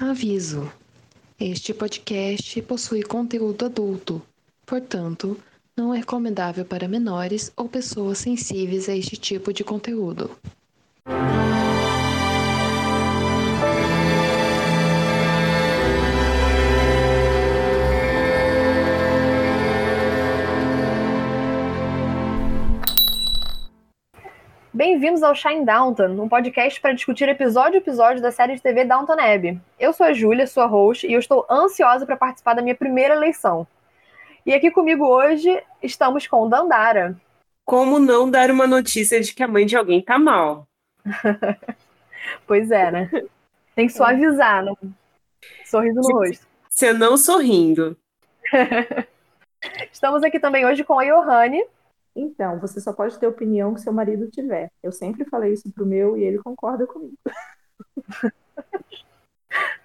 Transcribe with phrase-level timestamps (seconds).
[0.00, 0.72] Aviso:
[1.38, 4.22] este podcast possui conteúdo adulto,
[4.64, 5.38] portanto,
[5.76, 10.30] não é recomendável para menores ou pessoas sensíveis a este tipo de conteúdo.
[24.84, 28.84] Bem-vindos ao Shine Downton, um podcast para discutir episódio a episódio da série de TV
[28.84, 29.60] Downton Abbey.
[29.78, 33.14] Eu sou a Júlia, sua host, e eu estou ansiosa para participar da minha primeira
[33.14, 33.64] eleição.
[34.44, 37.16] E aqui comigo hoje estamos com Dandara.
[37.64, 40.66] Como não dar uma notícia de que a mãe de alguém tá mal?
[42.44, 43.08] pois é, né?
[43.76, 44.72] Tem que suavizar, né?
[45.64, 46.44] Sorriso no rosto.
[46.68, 47.96] Você não sorrindo.
[49.92, 51.64] Estamos aqui também hoje com a Johanne.
[52.14, 54.70] Então, você só pode ter opinião que seu marido tiver.
[54.82, 57.16] Eu sempre falei isso pro meu e ele concorda comigo.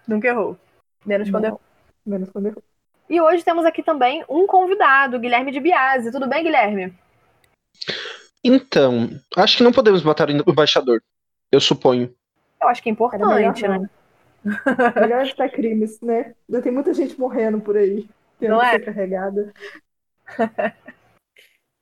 [0.08, 0.58] Nunca errou.
[1.06, 1.50] Menos quando Não.
[1.50, 1.62] errou.
[2.06, 2.64] Menos quando errou.
[3.10, 6.12] E hoje temos aqui também um convidado, Guilherme de Biase.
[6.12, 6.94] Tudo bem, Guilherme?
[8.44, 11.02] Então, acho que não podemos matar o embaixador.
[11.52, 12.14] Eu suponho.
[12.62, 13.82] Eu acho que é melhor importante, não.
[13.82, 13.90] né?
[15.02, 16.34] Melhor evitar crimes, né?
[16.50, 18.08] Já tem muita gente morrendo por aí.
[18.40, 18.72] Tendo Não é?
[18.72, 19.54] ser carregada.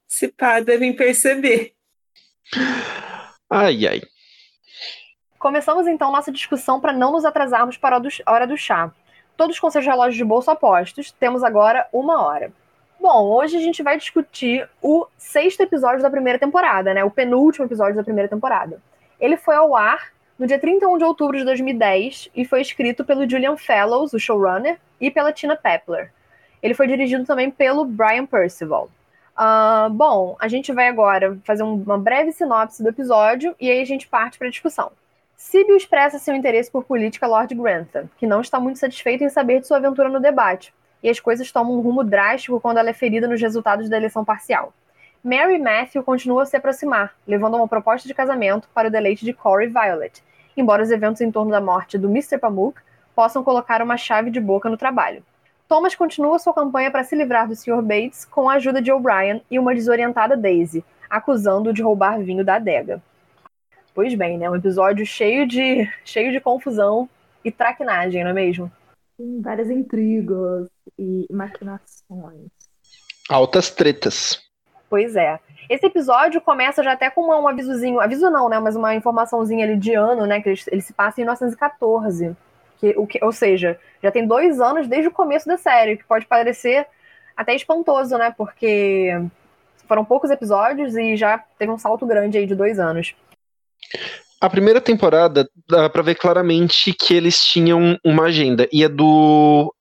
[0.08, 1.74] Se pá, devem perceber.
[3.50, 4.02] Ai, ai.
[5.38, 8.92] Começamos então nossa discussão para não nos atrasarmos para a hora do chá.
[9.38, 12.52] Todos com seus relógios de bolso apostos, temos agora uma hora.
[13.00, 17.04] Bom, hoje a gente vai discutir o sexto episódio da primeira temporada, né?
[17.04, 18.82] O penúltimo episódio da primeira temporada.
[19.20, 23.30] Ele foi ao ar no dia 31 de outubro de 2010 e foi escrito pelo
[23.30, 26.12] Julian Fellows, o showrunner, e pela Tina Pepler.
[26.64, 28.90] Ele foi dirigido também pelo Brian Percival.
[29.36, 33.82] Ah, bom, a gente vai agora fazer um- uma breve sinopse do episódio e aí
[33.82, 34.92] a gente parte para a discussão.
[35.36, 39.60] Sibyl expressa seu interesse por política Lord Grantham, que não está muito satisfeito em saber
[39.60, 42.94] de sua aventura no debate, e as coisas tomam um rumo drástico quando ela é
[42.94, 44.74] ferida nos resultados da eleição parcial.
[45.22, 49.34] Mary Matthew continuam a se aproximar, levando uma proposta de casamento para o deleite de
[49.34, 50.24] Corey Violet,
[50.56, 52.38] embora os eventos em torno da morte do Mr.
[52.38, 52.80] Pamuk
[53.14, 55.24] possam colocar uma chave de boca no trabalho.
[55.68, 57.82] Thomas continua sua campanha para se livrar do Sr.
[57.82, 62.56] Bates com a ajuda de O'Brien e uma desorientada Daisy, acusando-o de roubar vinho da
[62.56, 63.02] adega.
[63.94, 64.50] Pois bem, né?
[64.50, 67.10] Um episódio cheio de, cheio de confusão
[67.44, 68.72] e traquinagem, não é mesmo?
[69.18, 70.68] Tem várias intrigas
[71.00, 72.50] e maquinações.
[73.30, 74.44] Altas tretas.
[74.90, 75.40] Pois é.
[75.70, 78.60] Esse episódio começa já até com uma- um avisozinho, aviso não, né?
[78.60, 80.42] Mas uma informaçãozinha ali de ano, né?
[80.42, 82.36] Que ele, ele se passa em 1914.
[82.86, 86.04] Que, o que, ou seja, já tem dois anos desde o começo da série, que
[86.04, 86.86] pode parecer
[87.36, 88.32] até espantoso, né?
[88.38, 89.10] Porque
[89.88, 93.16] foram poucos episódios e já teve um salto grande aí de dois anos.
[94.40, 98.68] A primeira temporada dá pra ver claramente que eles tinham uma agenda.
[98.72, 99.74] E é do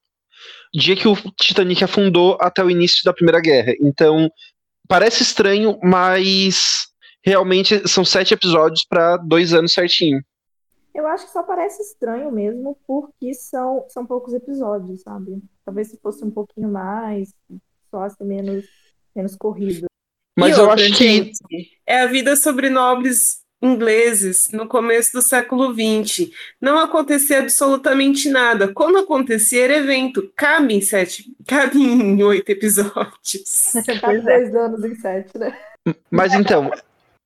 [0.72, 3.74] dia que o Titanic afundou até o início da Primeira Guerra.
[3.82, 4.30] Então,
[4.88, 6.86] parece estranho, mas
[7.22, 10.22] realmente são sete episódios pra dois anos certinho.
[10.94, 15.42] Eu acho que só parece estranho mesmo, porque são, são poucos episódios, sabe?
[15.64, 17.34] Talvez se fosse um pouquinho mais,
[17.90, 18.64] soasse menos,
[19.14, 19.86] menos corrido.
[20.38, 21.32] Mas E eu outra, acho que
[21.86, 26.30] é a vida sobre nobres ingleses no começo do século XX.
[26.60, 28.72] Não acontecia absolutamente nada.
[28.72, 30.30] Quando acontecia era evento.
[30.36, 33.74] Cabe em sete, cabe em oito episódios.
[33.74, 34.20] É.
[34.20, 35.56] dois anos em sete, né?
[36.10, 36.70] Mas então,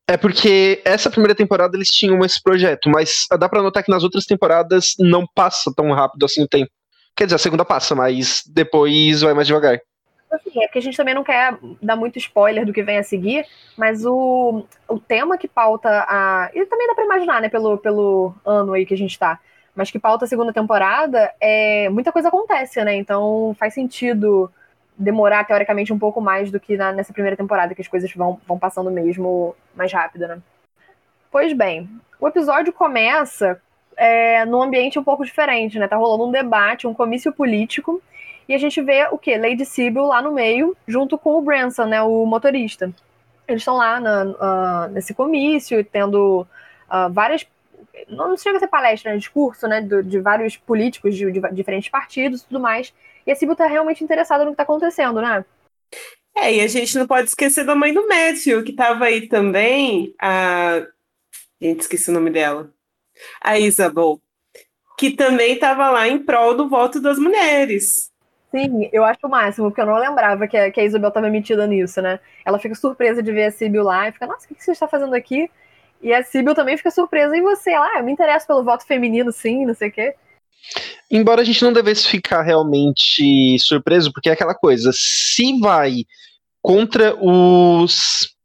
[0.09, 4.03] é porque essa primeira temporada eles tinham esse projeto, mas dá pra notar que nas
[4.03, 6.71] outras temporadas não passa tão rápido assim o tempo.
[7.15, 9.79] Quer dizer, a segunda passa, mas depois vai mais devagar.
[10.33, 13.03] Assim, é porque a gente também não quer dar muito spoiler do que vem a
[13.03, 13.45] seguir,
[13.77, 16.51] mas o, o tema que pauta a.
[16.55, 19.39] E também dá pra imaginar, né, pelo, pelo ano aí que a gente tá.
[19.75, 22.97] Mas que pauta a segunda temporada, é muita coisa acontece, né?
[22.97, 24.51] Então faz sentido
[24.99, 28.41] demorar, teoricamente, um pouco mais do que na- nessa primeira temporada, que as coisas vão,
[28.47, 30.39] vão passando mesmo mais rápido, né?
[31.31, 31.89] Pois bem,
[32.21, 33.61] o episódio começa
[33.97, 35.89] é, num ambiente um pouco diferente, né?
[35.89, 38.01] Tá rolando um debate, um comício político.
[38.49, 39.37] E a gente vê o quê?
[39.37, 42.93] Lady Sibyl lá no meio, junto com o Branson, né, o motorista.
[43.47, 46.47] Eles estão lá na- ah, nesse comício, tendo
[46.89, 47.45] ah, várias.
[48.09, 49.19] Não chega a ser palestra, né?
[49.19, 49.81] Discurso, né?
[49.81, 52.95] do- de vários políticos de, de diferentes partidos e tudo mais.
[53.29, 55.45] E a Sibyl tá realmente interessada no que tá acontecendo, né?
[56.35, 60.15] É, e a gente não pode esquecer da mãe do Matthew, que estava aí também,
[60.19, 60.87] a...
[61.61, 62.73] Gente, esqueci o nome dela.
[63.43, 64.19] A Isabel,
[64.97, 68.11] que também estava lá em prol do voto das mulheres.
[68.51, 71.29] Sim, eu acho o máximo, porque eu não lembrava que a, que a Isabel estava
[71.29, 72.19] metida nisso, né?
[72.47, 74.73] Ela fica surpresa de ver a Sibyl lá e fica, nossa, o que que você
[74.73, 75.51] está fazendo aqui?
[76.01, 77.73] E a Sibyl também fica surpresa em você.
[77.73, 80.15] Ela, ah, eu me interesso pelo voto feminino, sim, não sei o quê.
[81.11, 86.05] Embora a gente não devesse ficar realmente surpreso, porque é aquela coisa, se vai
[86.61, 88.37] contra os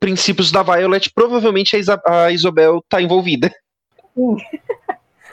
[0.00, 3.50] princípios da Violet, provavelmente a, Isa a Isabel tá envolvida.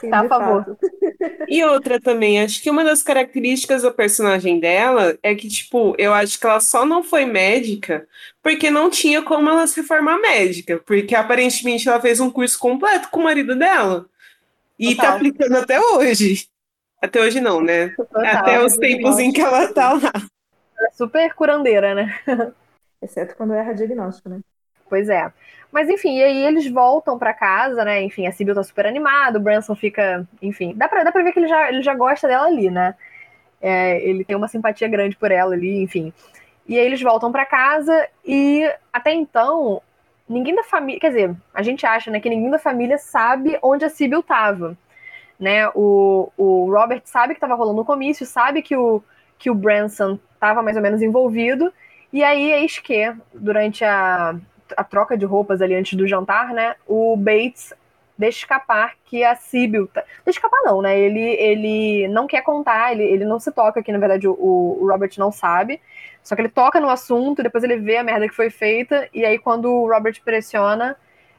[0.00, 0.78] Sim, tá a favor.
[1.48, 6.14] E outra também, acho que uma das características da personagem dela é que, tipo, eu
[6.14, 8.06] acho que ela só não foi médica
[8.42, 13.08] porque não tinha como ela se formar médica, porque aparentemente ela fez um curso completo
[13.10, 14.06] com o marido dela.
[14.78, 15.10] E tá Total.
[15.10, 16.46] tá aplicando até hoje.
[17.00, 17.88] Até hoje não, né?
[17.90, 20.12] Total, até os tempos em que ela tá lá.
[20.80, 22.18] É super curandeira, né?
[23.00, 24.40] Exceto quando erra diagnóstico, né?
[24.88, 25.32] Pois é.
[25.72, 28.02] Mas enfim, e aí eles voltam para casa, né?
[28.02, 30.26] Enfim, a Sibyl tá super animada, o Branson fica.
[30.42, 32.94] Enfim, dá pra, dá pra ver que ele já, ele já gosta dela ali, né?
[33.60, 36.12] É, ele tem uma simpatia grande por ela ali, enfim.
[36.66, 39.80] E aí eles voltam para casa e até então,
[40.28, 41.00] ninguém da família.
[41.00, 44.76] Quer dizer, a gente acha né, que ninguém da família sabe onde a Sibyl tava.
[45.40, 45.66] Né?
[45.74, 49.02] O, o Robert sabe que tava rolando o comício, sabe que o,
[49.38, 51.72] que o Branson tava mais ou menos envolvido.
[52.12, 54.36] E aí, eis que, durante a,
[54.76, 56.76] a troca de roupas ali antes do jantar, né?
[56.86, 57.72] O Bates
[58.18, 59.86] deixa escapar que a Sibyl.
[59.86, 60.04] Tá...
[60.24, 60.98] Deixa escapar, não, né?
[60.98, 64.86] Ele, ele não quer contar, ele, ele não se toca, que na verdade o, o
[64.86, 65.80] Robert não sabe.
[66.22, 69.24] Só que ele toca no assunto, depois ele vê a merda que foi feita, e
[69.24, 70.94] aí quando o Robert pressiona,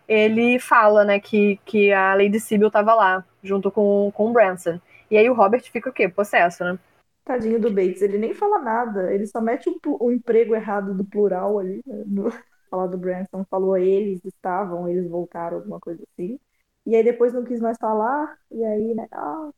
[0.08, 4.80] ele fala, né, que, que a Lady Sibyl tava lá, junto com, com o Branson.
[5.10, 6.08] E aí o Robert fica o quê?
[6.08, 6.80] Possesso, né?
[7.24, 11.06] Tadinho do Bates, ele nem fala nada, ele só mete o, o emprego errado do
[11.06, 12.30] plural ali, né, no
[12.70, 16.40] falar do Branson, falou eles estavam, eles voltaram, alguma coisa assim.
[16.86, 19.50] E aí depois não quis mais falar, e aí, né, ah,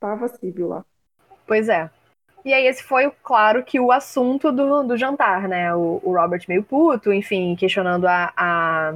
[0.00, 0.84] tava Síbil lá.
[1.46, 1.88] Pois é.
[2.44, 5.72] E aí esse foi, claro, que o assunto do, do jantar, né?
[5.74, 8.94] O, o Robert meio puto, enfim, questionando a, a,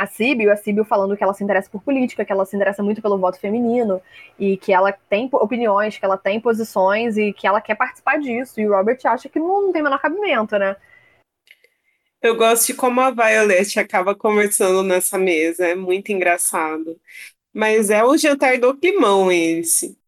[0.00, 2.82] a Sibyl, a Sibyl falando que ela se interessa por política, que ela se interessa
[2.82, 4.00] muito pelo voto feminino,
[4.38, 8.58] e que ela tem opiniões, que ela tem posições, e que ela quer participar disso.
[8.58, 10.74] E o Robert acha que não, não tem menor cabimento, né?
[12.22, 16.98] Eu gosto de como a Violet acaba conversando nessa mesa, é muito engraçado.
[17.52, 19.98] Mas é o jantar do climão esse.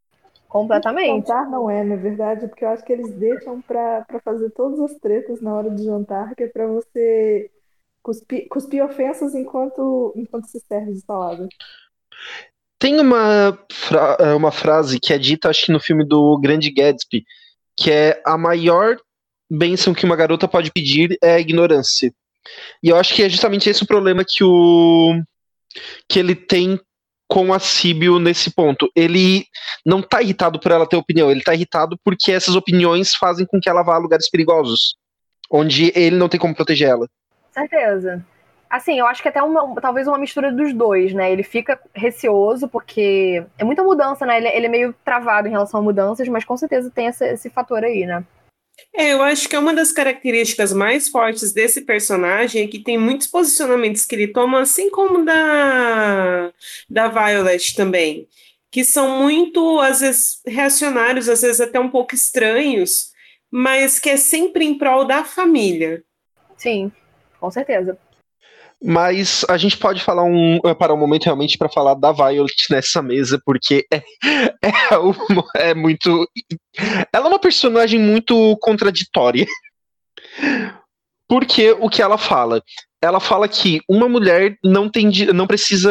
[0.48, 1.28] Completamente.
[1.28, 4.94] Jantar não é, na verdade, porque eu acho que eles deixam para fazer todas as
[4.94, 7.50] tretas na hora do jantar, que é para você
[8.02, 11.48] cuspir, ofensas enquanto, enquanto se serve de salada.
[12.78, 17.24] Tem uma, fra uma frase que é dita, acho que no filme do Grande Gatsby,
[17.76, 18.96] que é a maior
[19.48, 22.12] bênção que uma garota pode pedir é a ignorância.
[22.82, 25.22] E eu acho que é justamente esse o problema que o
[26.08, 26.78] que ele tem
[27.28, 28.90] com a Síbio nesse ponto.
[28.94, 29.46] Ele
[29.86, 33.60] não tá irritado por ela ter opinião, ele tá irritado porque essas opiniões fazem com
[33.60, 34.96] que ela vá a lugares perigosos,
[35.50, 37.08] onde ele não tem como proteger ela.
[37.52, 38.24] Certeza.
[38.68, 41.30] Assim, eu acho que até uma, talvez uma mistura dos dois, né?
[41.30, 44.38] Ele fica receoso porque é muita mudança, né?
[44.38, 47.50] Ele, ele é meio travado em relação a mudanças, mas com certeza tem esse, esse
[47.50, 48.24] fator aí, né?
[48.94, 52.96] É, eu acho que é uma das características mais fortes desse personagem é que tem
[52.96, 56.50] muitos posicionamentos que ele toma, assim como da,
[56.88, 58.26] da Violet também,
[58.70, 63.12] que são muito, às vezes, reacionários, às vezes até um pouco estranhos,
[63.50, 66.02] mas que é sempre em prol da família.
[66.56, 66.90] Sim,
[67.42, 67.98] com certeza.
[68.84, 72.66] Mas a gente pode falar um eh, para um momento realmente para falar da Violet
[72.70, 74.02] nessa mesa, porque é,
[74.62, 76.28] é, uma, é, muito.
[77.12, 79.46] Ela é uma personagem muito contraditória.
[81.28, 82.62] Porque o que ela fala?
[83.00, 85.90] Ela fala que uma mulher não, tem, não precisa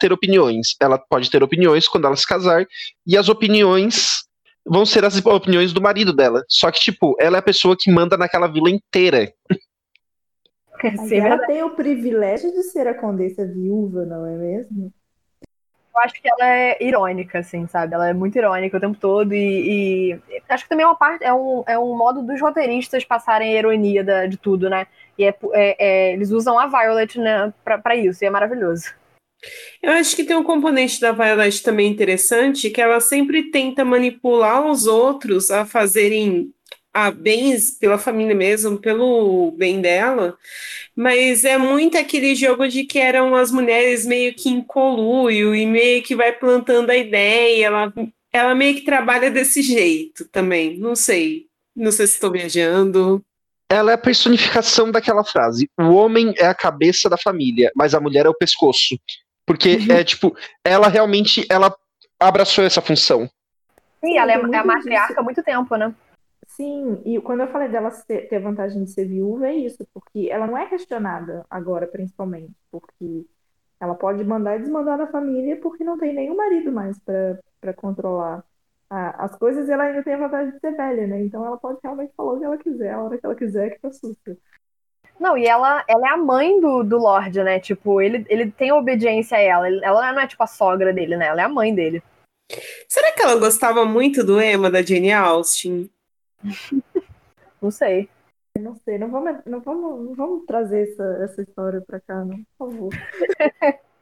[0.00, 0.76] ter opiniões.
[0.80, 2.64] Ela pode ter opiniões quando ela se casar,
[3.04, 4.24] e as opiniões
[4.64, 6.44] vão ser as opiniões do marido dela.
[6.48, 9.32] Só que, tipo, ela é a pessoa que manda naquela vila inteira.
[10.82, 14.92] Mas ela tem o privilégio de ser a condessa viúva, não é mesmo?
[15.94, 17.94] Eu acho que ela é irônica, assim, sabe?
[17.94, 21.22] Ela é muito irônica o tempo todo e, e acho que também é uma parte,
[21.22, 24.86] é um, é um modo dos roteiristas passarem a ironia da, de tudo, né?
[25.18, 28.94] E é, é, é, eles usam a Violet né, para isso, e é maravilhoso.
[29.82, 34.64] Eu acho que tem um componente da Violet também interessante, que ela sempre tenta manipular
[34.64, 36.54] os outros a fazerem
[36.92, 40.36] a bens pela família mesmo, pelo bem dela,
[40.94, 45.64] mas é muito aquele jogo de que eram as mulheres meio que em coluio e
[45.64, 47.92] meio que vai plantando a ideia, ela,
[48.32, 53.24] ela meio que trabalha desse jeito também, não sei, não sei se estou viajando.
[53.70, 58.00] Ela é a personificação daquela frase: o homem é a cabeça da família, mas a
[58.00, 58.98] mulher é o pescoço.
[59.46, 59.96] Porque uhum.
[59.96, 61.74] é tipo, ela realmente ela
[62.20, 63.28] abraçou essa função.
[64.04, 65.92] Sim, ela é, é a matriarca há muito tempo, né?
[66.56, 70.28] Sim, e quando eu falei dela ter, ter vantagem de ser viúva, é isso, porque
[70.30, 73.26] ela não é questionada agora, principalmente, porque
[73.80, 78.44] ela pode mandar e desmandar na família porque não tem nenhum marido mais para controlar.
[78.94, 81.24] a- as coisas e ela ainda tem a vantagem de ser velha, né?
[81.24, 83.80] Então ela pode realmente falar o que ela quiser, a hora que ela quiser, que
[83.80, 84.36] tá susto.
[85.18, 87.58] Não, e ela, ela é a mãe do, do Lorde, né?
[87.58, 89.66] Tipo, ele, ele tem obediência a ela.
[89.82, 91.28] Ela não é tipo a sogra dele, né?
[91.28, 92.02] Ela é a mãe dele.
[92.86, 95.88] Será que ela gostava muito do Emma da Jane Austen?
[97.60, 98.08] Não sei.
[98.58, 102.36] Não sei, não vamos, não vamos, não vamos trazer essa, essa história pra cá, não,
[102.58, 102.90] por favor.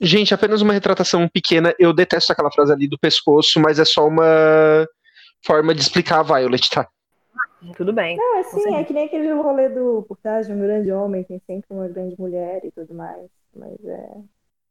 [0.00, 1.72] Gente, apenas uma retratação pequena.
[1.78, 4.88] Eu detesto aquela frase ali do pescoço, mas é só uma
[5.46, 6.88] forma de explicar a Violet, tá?
[7.76, 8.16] Tudo bem.
[8.16, 8.76] Não, é Com sim, certeza.
[8.78, 11.86] é que nem aquele rolê do por trás de um grande homem, tem sempre uma
[11.86, 13.28] grande mulher e tudo mais.
[13.54, 14.10] Mas é.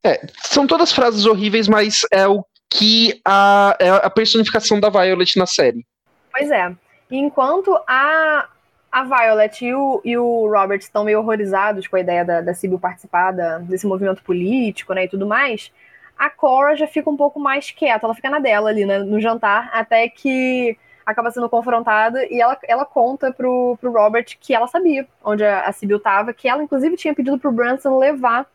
[0.04, 5.38] É, são todas frases horríveis, mas é o que a, é a personificação da Violet
[5.38, 5.86] na série.
[6.32, 6.72] Pois é.
[7.10, 8.48] Enquanto a,
[8.92, 12.54] a Violet e o, e o Robert estão meio horrorizados com a ideia da, da
[12.54, 15.72] Sybil participar da- desse movimento político, né, e tudo mais,
[16.18, 19.20] a Cora já fica um pouco mais quieta, ela fica na dela ali, né, no
[19.20, 24.68] jantar, até que acaba sendo confrontada e ela, ela conta pro, pro Robert que ela
[24.68, 28.46] sabia onde a, a Sybil tava, que ela inclusive tinha pedido pro Branson levar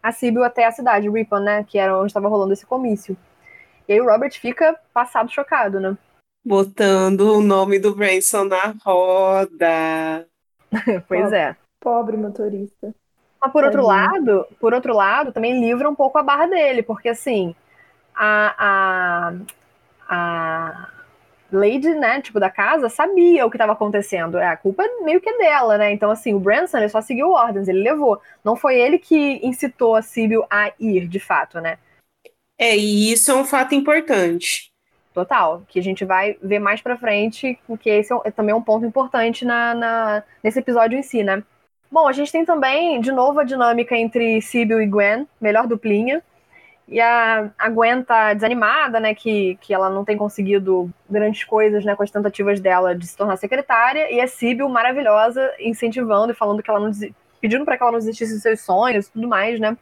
[0.00, 3.16] a Sybil até a cidade, Ripon, né, que era onde estava rolando esse comício.
[3.88, 5.96] E aí o Robert fica passado chocado, né?
[6.44, 10.26] Botando o nome do Branson na roda.
[11.08, 11.56] Pois é.
[11.80, 12.94] Pobre motorista.
[13.40, 17.10] Mas por outro lado, por outro lado, também livra um pouco a barra dele, porque
[17.10, 17.54] assim,
[18.14, 19.34] a, a,
[20.08, 20.88] a
[21.52, 24.38] Lady, né, tipo, da casa, sabia o que estava acontecendo.
[24.38, 25.92] É, a culpa meio que é dela, né?
[25.92, 28.20] Então, assim, o Branson ele só seguiu ordens, ele levou.
[28.42, 31.78] Não foi ele que incitou a Sibyl a ir, de fato, né?
[32.58, 34.72] É, e isso é um fato importante.
[35.12, 38.60] Total, que a gente vai ver mais pra frente, porque esse é, é também um
[38.62, 41.40] ponto importante na, na- nesse episódio em si, né?
[41.90, 46.20] Bom, a gente tem também, de novo, a dinâmica entre Sibyl e Gwen, melhor duplinha.
[46.88, 51.84] E a, a Gwen tá desanimada, né, que, que ela não tem conseguido grandes coisas,
[51.84, 56.36] né, com as tentativas dela de se tornar secretária, e a Sibyl maravilhosa, incentivando e
[56.36, 56.90] falando que ela não
[57.40, 59.76] pedindo pra que ela não desistisse dos seus sonhos tudo mais, né?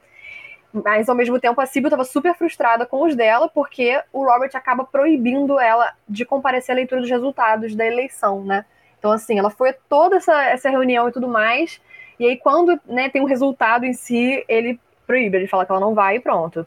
[0.73, 4.51] Mas ao mesmo tempo a Sibyl estava super frustrada com os dela, porque o Robert
[4.55, 8.65] acaba proibindo ela de comparecer à leitura dos resultados da eleição, né?
[8.99, 11.81] Então, assim, ela foi a toda essa, essa reunião e tudo mais,
[12.19, 15.81] e aí quando né, tem um resultado em si, ele proíbe, ele fala que ela
[15.81, 16.67] não vai e pronto.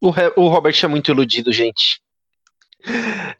[0.00, 2.02] O, o Robert é muito iludido, gente.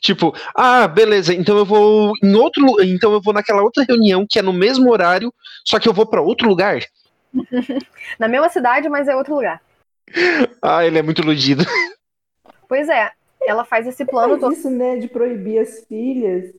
[0.01, 4.39] Tipo, ah, beleza, então eu vou em outro, então eu vou naquela outra reunião que
[4.39, 5.33] é no mesmo horário,
[5.67, 6.81] só que eu vou pra outro lugar.
[8.19, 9.61] Na mesma cidade, mas é outro lugar.
[10.62, 11.64] Ah, ele é muito iludido.
[12.69, 13.11] Pois é,
[13.47, 14.53] ela faz esse plano todo.
[14.53, 16.55] isso, né, de proibir as filhas.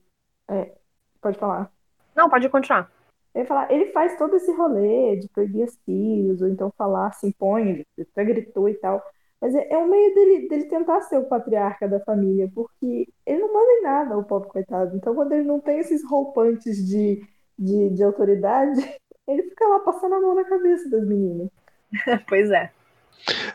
[0.48, 0.72] é,
[1.20, 1.70] pode falar.
[2.14, 2.90] Não, pode continuar.
[3.34, 7.12] Eu ia falar, ele faz todo esse rolê de proibir as filhas, ou então falar,
[7.12, 9.02] se impõe, ele até gritou e tal.
[9.40, 13.40] Mas é, é um meio dele, dele tentar ser o patriarca da família, porque ele
[13.40, 14.96] não manda em nada, o pobre coitado.
[14.96, 17.22] Então, quando ele não tem esses roupantes de,
[17.58, 18.80] de, de autoridade,
[19.28, 21.48] ele fica lá passando a mão na cabeça das meninas.
[22.28, 22.70] pois é.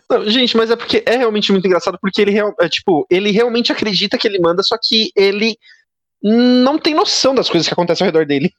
[0.09, 3.71] Não, gente, mas é porque é realmente muito engraçado, porque ele, é, tipo, ele realmente
[3.71, 5.57] acredita que ele manda, só que ele
[6.21, 8.53] não tem noção das coisas que acontecem ao redor dele.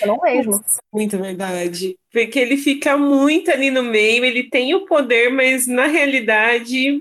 [0.00, 0.62] Eu não mesmo.
[0.92, 1.98] Muito verdade.
[2.12, 7.00] Porque ele fica muito ali no meio, ele tem o poder, mas na realidade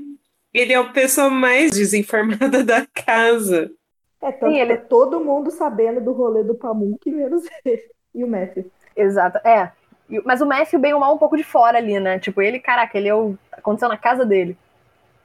[0.53, 3.71] ele é a pessoa mais desinformada da casa.
[4.21, 7.81] É, tanto Sim, ele- tá todo mundo sabendo do rolê do Pamuk, menos ele.
[8.13, 8.69] E o Matthew.
[8.95, 9.37] Exato.
[9.47, 9.71] É.
[10.25, 12.19] Mas o Matthew bem ou mal um pouco de fora ali, né?
[12.19, 13.37] Tipo, ele, caraca, ele é o.
[13.51, 14.57] aconteceu na casa dele.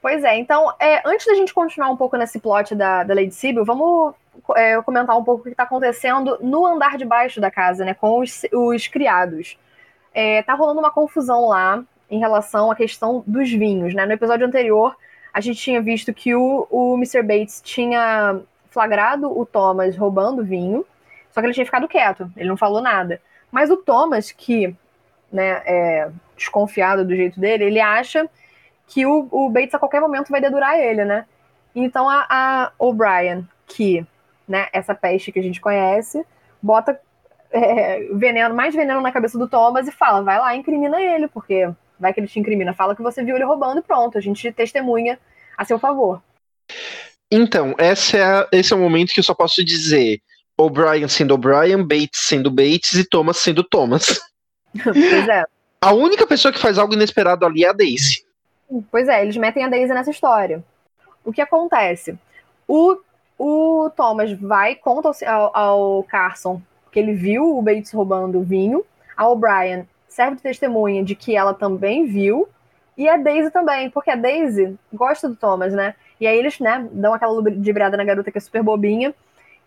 [0.01, 3.33] Pois é, então, é, antes da gente continuar um pouco nesse plot da, da Lady
[3.33, 4.13] Sibyl, vamos
[4.55, 7.93] é, comentar um pouco o que está acontecendo no andar de baixo da casa, né?
[7.93, 9.57] Com os, os criados.
[10.13, 14.05] É, tá rolando uma confusão lá em relação à questão dos vinhos, né?
[14.05, 14.95] No episódio anterior,
[15.33, 17.21] a gente tinha visto que o, o Mr.
[17.21, 18.39] Bates tinha
[18.69, 20.85] flagrado o Thomas roubando vinho,
[21.37, 23.21] só que ele tinha ficado quieto, ele não falou nada.
[23.51, 24.75] Mas o Thomas, que
[25.31, 28.27] né, é desconfiado do jeito dele, ele acha
[28.87, 31.27] que o, o Bates a qualquer momento vai dedurar ele, né?
[31.75, 34.03] Então a, a O'Brien, que,
[34.47, 36.25] né, essa peste que a gente conhece,
[36.59, 36.99] bota
[37.51, 41.69] é, veneno, mais veneno na cabeça do Thomas e fala, vai lá, incrimina ele, porque
[41.99, 44.51] vai que ele te incrimina, fala que você viu ele roubando e pronto, a gente
[44.51, 45.19] testemunha
[45.55, 46.19] a seu favor.
[47.31, 50.19] Então, essa é esse é o momento que eu só posso dizer
[50.57, 54.19] O'Brien sendo O'Brien, Bates sendo Bates e Thomas sendo Thomas.
[54.83, 55.43] pois é.
[55.79, 58.25] A única pessoa que faz algo inesperado ali é a Daisy.
[58.91, 60.63] Pois é, eles metem a Daisy nessa história.
[61.23, 62.17] O que acontece?
[62.67, 62.97] O,
[63.37, 66.61] o Thomas vai, conta ao, ao Carson
[66.91, 68.83] que ele viu o Bates roubando vinho.
[69.15, 72.49] A O'Brien serve de testemunha de que ela também viu.
[72.97, 75.93] E a Daisy também, porque a Daisy gosta do Thomas, né?
[76.19, 79.13] E aí eles, né, dão aquela ludibriada na garota que é super bobinha.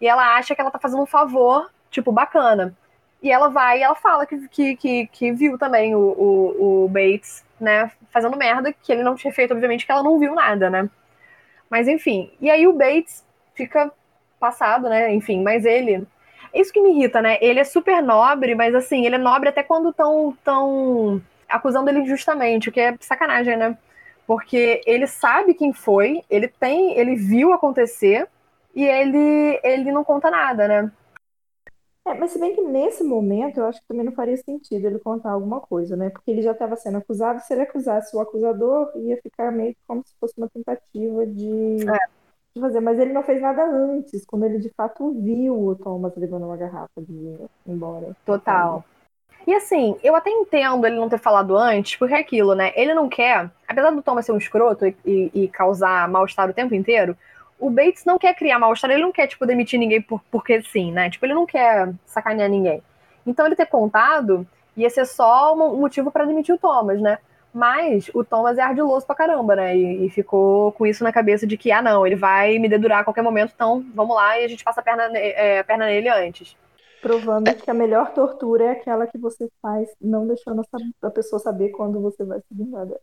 [0.00, 2.75] E ela acha que ela tá fazendo um favor, tipo, bacana.
[3.23, 6.88] E ela vai e ela fala que, que, que, que viu também o, o, o,
[6.88, 10.71] Bates, né, fazendo merda, que ele não tinha feito, obviamente, que ela não viu nada,
[10.71, 10.88] né?
[11.69, 12.33] Mas enfim.
[12.40, 13.92] E aí o Bates fica
[14.38, 15.12] passado, né?
[15.12, 16.07] Enfim, mas ele.
[16.54, 17.38] Isso que me irrita, né?
[17.40, 22.00] Ele é super nobre, mas assim, ele é nobre até quando tão, tão acusando ele
[22.00, 23.76] injustamente, o que é sacanagem, né?
[24.26, 28.26] Porque ele sabe quem foi, ele tem, ele viu acontecer
[28.75, 30.93] e ele, ele não conta nada, né?
[32.07, 34.99] É, mas se bem que nesse momento eu acho que também não faria sentido ele
[34.99, 36.09] contar alguma coisa, né?
[36.11, 40.03] Porque ele já estava sendo acusado, se ele acusasse o acusador, ia ficar meio como
[40.05, 41.99] se fosse uma tentativa de, é.
[42.55, 42.81] de fazer.
[42.81, 46.57] Mas ele não fez nada antes, quando ele de fato viu o Thomas levando uma
[46.57, 48.17] garrafa de vinho embora.
[48.25, 48.83] Total.
[49.47, 52.73] E assim, eu até entendo ele não ter falado antes, porque é aquilo, né?
[52.77, 56.55] Ele não quer, apesar do Thomas ser um escroto e, e, e causar mal-estar o
[56.55, 57.17] tempo inteiro,
[57.61, 60.90] o Bates não quer criar mal-estar, ele não quer, tipo, demitir ninguém por, porque sim,
[60.90, 61.11] né?
[61.11, 62.83] Tipo, ele não quer sacanear ninguém.
[63.26, 67.19] Então ele ter contado ia ser só um motivo para demitir o Thomas, né?
[67.52, 69.76] Mas o Thomas é ardiloso pra caramba, né?
[69.76, 73.00] E, e, ficou com isso na cabeça de que, ah, não, ele vai me dedurar
[73.00, 75.87] a qualquer momento, então vamos lá e a gente passa a perna, é, a perna
[75.87, 76.57] nele antes.
[77.02, 80.62] Provando que a melhor tortura é aquela que você faz, não deixando
[81.02, 83.00] a pessoa saber quando você vai se vingar dela.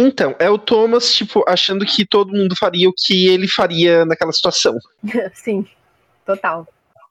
[0.00, 4.32] Então, é o Thomas, tipo, achando que todo mundo faria o que ele faria naquela
[4.32, 4.78] situação.
[5.34, 5.66] Sim,
[6.24, 6.66] total.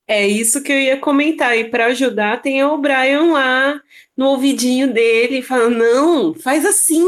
[0.08, 1.56] É isso que eu ia comentar.
[1.56, 3.80] E para ajudar, tem o Brian lá
[4.18, 7.06] no ouvidinho dele, falando: não, faz assim.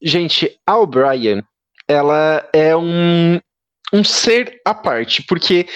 [0.00, 1.42] Gente, a O'Brien,
[1.88, 3.40] ela é um,
[3.92, 5.66] um ser à parte, porque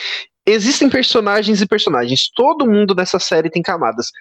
[0.47, 2.31] existem personagens e personagens.
[2.33, 4.13] Todo mundo dessa série tem camadas.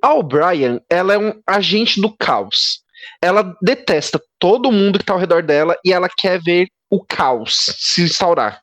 [0.00, 2.86] A O'Brien, ela é um agente do caos
[3.20, 7.74] ela detesta todo mundo que tá ao redor dela e ela quer ver o caos
[7.78, 8.60] se instaurar.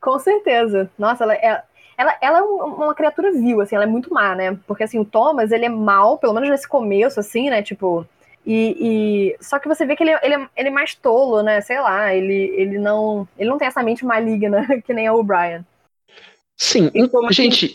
[0.00, 0.90] Com certeza.
[0.98, 1.62] Nossa, ela é,
[1.96, 4.58] ela, ela é uma criatura vil, assim, ela é muito má, né?
[4.66, 7.62] Porque, assim, o Thomas, ele é mal, pelo menos nesse começo, assim, né?
[7.62, 8.06] Tipo,
[8.44, 8.76] e,
[9.34, 11.60] e, só que você vê que ele, ele, é, ele é mais tolo, né?
[11.60, 15.66] Sei lá, ele, ele não ele não tem essa mente maligna que nem a O'Brien.
[16.56, 17.74] Sim, então, gente,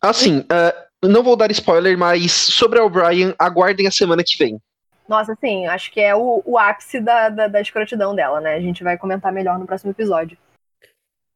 [0.00, 4.58] assim, uh, não vou dar spoiler, mas sobre a O'Brien, aguardem a semana que vem.
[5.08, 8.54] Nossa, sim, acho que é o, o ápice da, da, da escrotidão dela, né?
[8.54, 10.38] A gente vai comentar melhor no próximo episódio.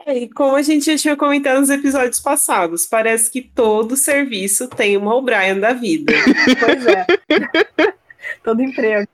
[0.05, 4.69] É, e como a gente já tinha comentado nos episódios passados, parece que todo serviço
[4.69, 6.13] tem uma O'Brien da vida.
[6.61, 7.07] pois é.
[8.45, 9.09] todo emprego.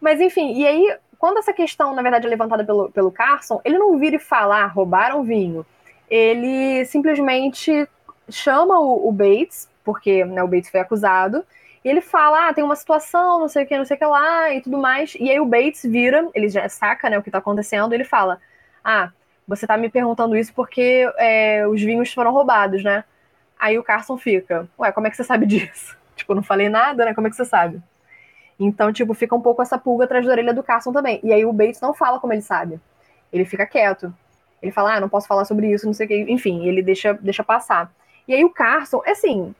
[0.00, 3.76] Mas enfim, e aí, quando essa questão, na verdade, é levantada pelo, pelo Carson, ele
[3.76, 5.66] não vira e fala, ah, roubaram vinho.
[6.08, 7.88] Ele simplesmente
[8.30, 11.44] chama o, o Bates, porque né, o Bates foi acusado,
[11.84, 14.04] e ele fala, ah, tem uma situação, não sei o que, não sei o que
[14.04, 15.14] lá, e tudo mais.
[15.18, 18.40] E aí o Bates vira, ele já saca, né, o que tá acontecendo, ele fala,
[18.84, 19.10] ah,
[19.46, 23.04] você tá me perguntando isso porque é, os vinhos foram roubados, né?
[23.58, 25.96] Aí o Carson fica, ué, como é que você sabe disso?
[26.14, 27.14] Tipo, eu não falei nada, né?
[27.14, 27.80] Como é que você sabe?
[28.58, 31.20] Então, tipo, fica um pouco essa pulga atrás da orelha do Carson também.
[31.22, 32.80] E aí o Bates não fala como ele sabe.
[33.32, 34.12] Ele fica quieto.
[34.60, 36.16] Ele fala, ah, não posso falar sobre isso, não sei o que.
[36.28, 37.90] Enfim, ele deixa, deixa passar.
[38.26, 39.54] E aí o Carson, é assim,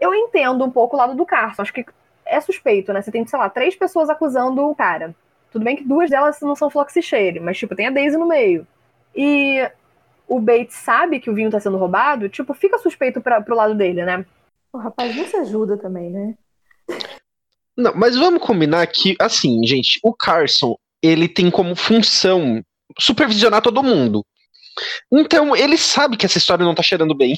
[0.00, 1.62] eu entendo um pouco o lado do Carson.
[1.62, 1.84] Acho que
[2.24, 3.02] é suspeito, né?
[3.02, 5.14] Você tem, sei lá, três pessoas acusando o cara.
[5.50, 8.66] Tudo bem que duas delas não são Floxicheire, mas, tipo, tem a Daisy no meio.
[9.14, 9.66] E
[10.28, 13.74] o Bates sabe que o vinho tá sendo roubado, tipo, fica suspeito pra, pro lado
[13.74, 14.26] dele, né?
[14.72, 16.34] O rapaz não se ajuda também, né?
[17.76, 22.62] Não, mas vamos combinar que, assim, gente, o Carson, ele tem como função
[22.98, 24.24] supervisionar todo mundo.
[25.12, 27.34] Então, ele sabe que essa história não tá cheirando bem.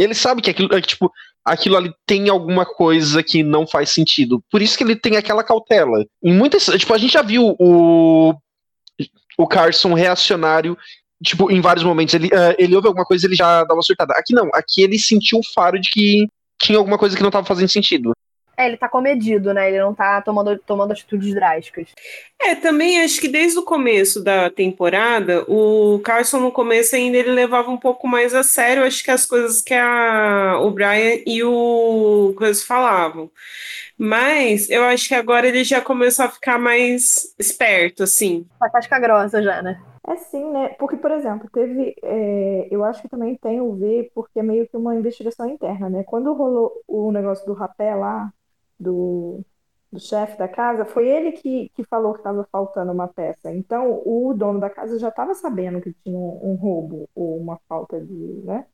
[0.00, 1.12] Ele sabe que aquilo, é, tipo,
[1.44, 4.42] aquilo ali tem alguma coisa que não faz sentido.
[4.50, 6.02] Por isso que ele tem aquela cautela.
[6.24, 6.64] Em muitas.
[6.64, 8.34] Tipo, a gente já viu o.
[9.36, 10.76] O Carson reacionário.
[11.22, 12.14] Tipo, em vários momentos.
[12.14, 14.14] Ele, uh, ele ouve alguma coisa ele já dá uma surtada.
[14.16, 14.48] Aqui não.
[14.54, 16.26] Aqui ele sentiu o faro de que
[16.58, 18.12] tinha alguma coisa que não estava fazendo sentido.
[18.60, 19.68] É, ele tá comedido, né?
[19.68, 21.94] Ele não tá tomando, tomando atitudes drásticas.
[22.38, 27.30] É, também acho que desde o começo da temporada, o Carson no começo ainda ele
[27.30, 31.42] levava um pouco mais a sério, acho que as coisas que a, o Brian e
[31.42, 33.30] o Gus falavam.
[33.96, 38.46] Mas eu acho que agora ele já começou a ficar mais esperto, assim.
[38.58, 39.80] Tá casca grossa já, né?
[40.06, 40.70] É sim, né?
[40.78, 41.94] Porque, por exemplo, teve.
[42.02, 45.90] É, eu acho que também tem o ver, porque é meio que uma investigação interna,
[45.90, 46.04] né?
[46.04, 48.32] Quando rolou o negócio do rapé lá,
[48.80, 49.44] do,
[49.92, 53.52] do chefe da casa, foi ele que, que falou que estava faltando uma peça.
[53.52, 58.00] Então, o dono da casa já estava sabendo que tinha um, roubo ou uma falta
[58.00, 58.66] de, né?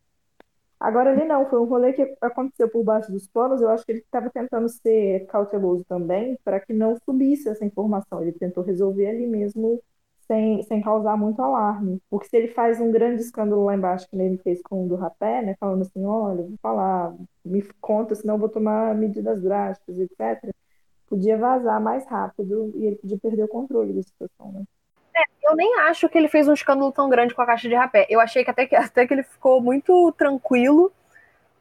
[0.78, 3.62] Agora ali não, foi um rolê que aconteceu por baixo dos panos.
[3.62, 8.20] Eu acho que ele estava tentando ser cauteloso também para que não subisse essa informação.
[8.22, 9.82] Ele tentou resolver ali mesmo
[10.26, 12.00] sem, sem causar muito alarme.
[12.10, 14.96] Porque se ele faz um grande escândalo lá embaixo, que ele fez com o do
[14.96, 15.56] rapé, né?
[15.58, 20.52] Falando assim, olha, vou falar, me conta, senão eu vou tomar medidas drásticas, etc.
[21.08, 24.64] Podia vazar mais rápido e ele podia perder o controle da situação, né?
[25.16, 27.74] É, eu nem acho que ele fez um escândalo tão grande com a caixa de
[27.74, 28.06] rapé.
[28.10, 30.92] Eu achei que até que, até que ele ficou muito tranquilo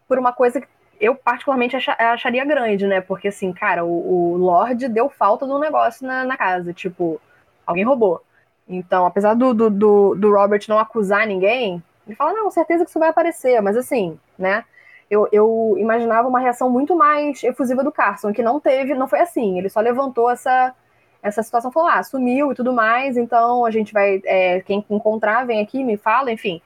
[0.08, 0.68] por uma coisa que
[1.00, 3.02] eu particularmente acharia grande, né?
[3.02, 6.74] Porque assim, cara, o, o Lorde deu falta de um negócio na, na casa.
[6.74, 7.22] Tipo,
[7.66, 8.25] alguém roubou.
[8.68, 12.90] Então, apesar do, do, do, do, Robert não acusar ninguém, ele fala, não, certeza que
[12.90, 14.64] isso vai aparecer, mas assim, né?
[15.10, 19.20] Eu, eu imaginava uma reação muito mais efusiva do Carson, que não teve, não foi
[19.20, 19.60] assim.
[19.60, 20.74] Ele só levantou essa,
[21.22, 25.46] essa situação, falou, ah, sumiu e tudo mais, então a gente vai, é, quem encontrar,
[25.46, 26.60] vem aqui, me fala, enfim.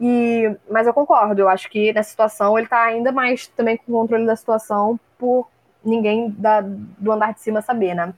[0.00, 3.92] E, mas eu concordo, eu acho que nessa situação ele tá ainda mais também com
[3.92, 5.48] o controle da situação por
[5.84, 8.14] ninguém da, do andar de cima saber, né?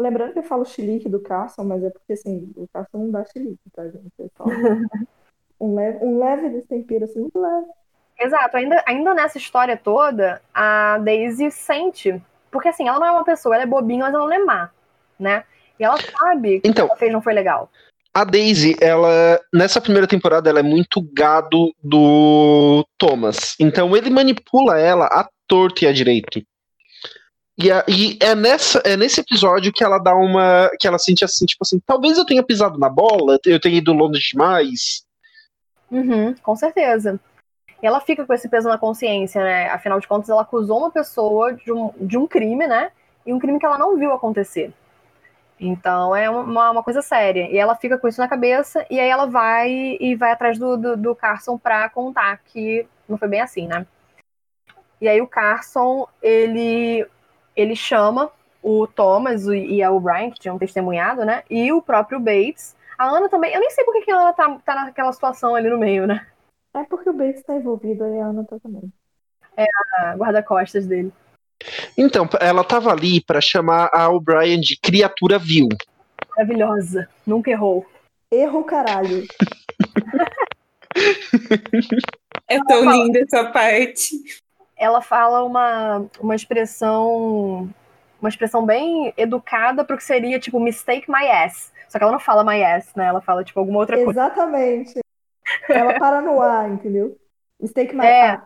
[0.00, 3.24] Lembrando que eu falo chilique do Carson, mas é porque, assim, o Carson não dá
[3.26, 4.10] chilique, tá, gente?
[4.18, 4.44] É só
[5.60, 7.66] um leve, um leve destempero, assim, muito leve.
[8.18, 8.56] Exato.
[8.56, 12.20] Ainda, ainda nessa história toda, a Daisy sente.
[12.50, 14.70] Porque, assim, ela não é uma pessoa, ela é bobinha, mas ela não é má,
[15.18, 15.44] né?
[15.78, 17.70] E ela sabe que então, o que ela fez não foi legal.
[18.12, 23.54] A Daisy, ela, nessa primeira temporada, ela é muito gado do Thomas.
[23.60, 26.42] Então, ele manipula ela a torto e a direito.
[27.58, 30.70] E, a, e, é, nessa, é nesse episódio que ela dá uma.
[30.78, 33.92] que ela sente assim, tipo assim, talvez eu tenha pisado na bola, eu tenha ido
[33.92, 35.04] longe demais.
[35.90, 37.20] Uhum, com certeza.
[37.82, 39.68] E ela fica com esse peso na consciência, né?
[39.68, 42.92] Afinal de contas, ela acusou uma pessoa de um, de um crime, né?
[43.26, 44.72] E um crime que ela não viu acontecer.
[45.58, 47.48] Então é uma, uma coisa séria.
[47.50, 50.76] E ela fica com isso na cabeça, e aí ela vai e vai atrás do,
[50.76, 53.86] do, do Carson pra contar que não foi bem assim, né?
[55.00, 57.06] E aí o Carson, ele
[57.56, 58.30] ele chama
[58.62, 61.42] o Thomas e a O'Brien, que tinham testemunhado, né?
[61.48, 62.76] E o próprio Bates.
[62.98, 63.52] A Ana também.
[63.52, 66.26] Eu nem sei por que a Ana tá, tá naquela situação ali no meio, né?
[66.74, 68.92] É porque o Bates tá envolvido e a Ana tá também.
[69.56, 69.64] É
[69.98, 71.12] a guarda-costas dele.
[71.96, 75.68] Então, ela tava ali para chamar a O'Brien de criatura vil.
[76.36, 77.08] Maravilhosa.
[77.26, 77.86] Nunca errou.
[78.30, 79.26] Erro caralho.
[82.48, 84.16] é tão linda essa parte
[84.80, 87.68] ela fala uma, uma expressão
[88.20, 91.72] uma expressão bem educada para o que seria tipo mistake my ass.
[91.88, 93.06] Só que ela não fala my ass, né?
[93.06, 94.10] Ela fala tipo alguma outra coisa.
[94.10, 95.00] Exatamente.
[95.68, 97.16] Ela para no ar, entendeu?
[97.58, 98.42] Mistake my é, ass.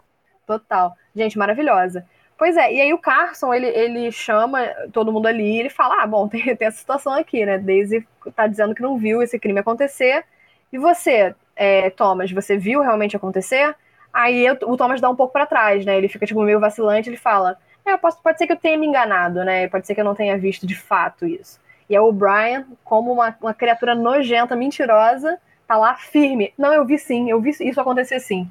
[0.47, 0.95] Total.
[1.15, 2.07] Gente, maravilhosa.
[2.37, 6.03] Pois é, e aí o Carson, ele, ele chama todo mundo ali e ele fala:
[6.03, 7.59] Ah, bom, tem, tem essa situação aqui, né?
[7.59, 10.25] Daisy tá dizendo que não viu esse crime acontecer.
[10.73, 13.77] E você, é, Thomas, você viu realmente acontecer?
[14.15, 15.99] Aí o Thomas dá um pouco para trás, né?
[15.99, 18.87] Ele fica tipo meio vacilante, ele fala: "É, posso, pode ser que eu tenha me
[18.87, 19.67] enganado, né?
[19.67, 21.59] Pode ser que eu não tenha visto de fato isso".
[21.91, 26.53] E aí o Brian, como uma, uma criatura nojenta, mentirosa, tá lá firme.
[26.57, 28.49] Não, eu vi sim, eu vi isso acontecer sim.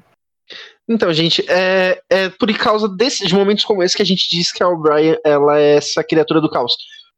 [0.86, 4.62] Então, gente, é, é por causa desses momentos como esse que a gente diz que
[4.62, 6.76] a O'Brien ela é essa criatura do caos.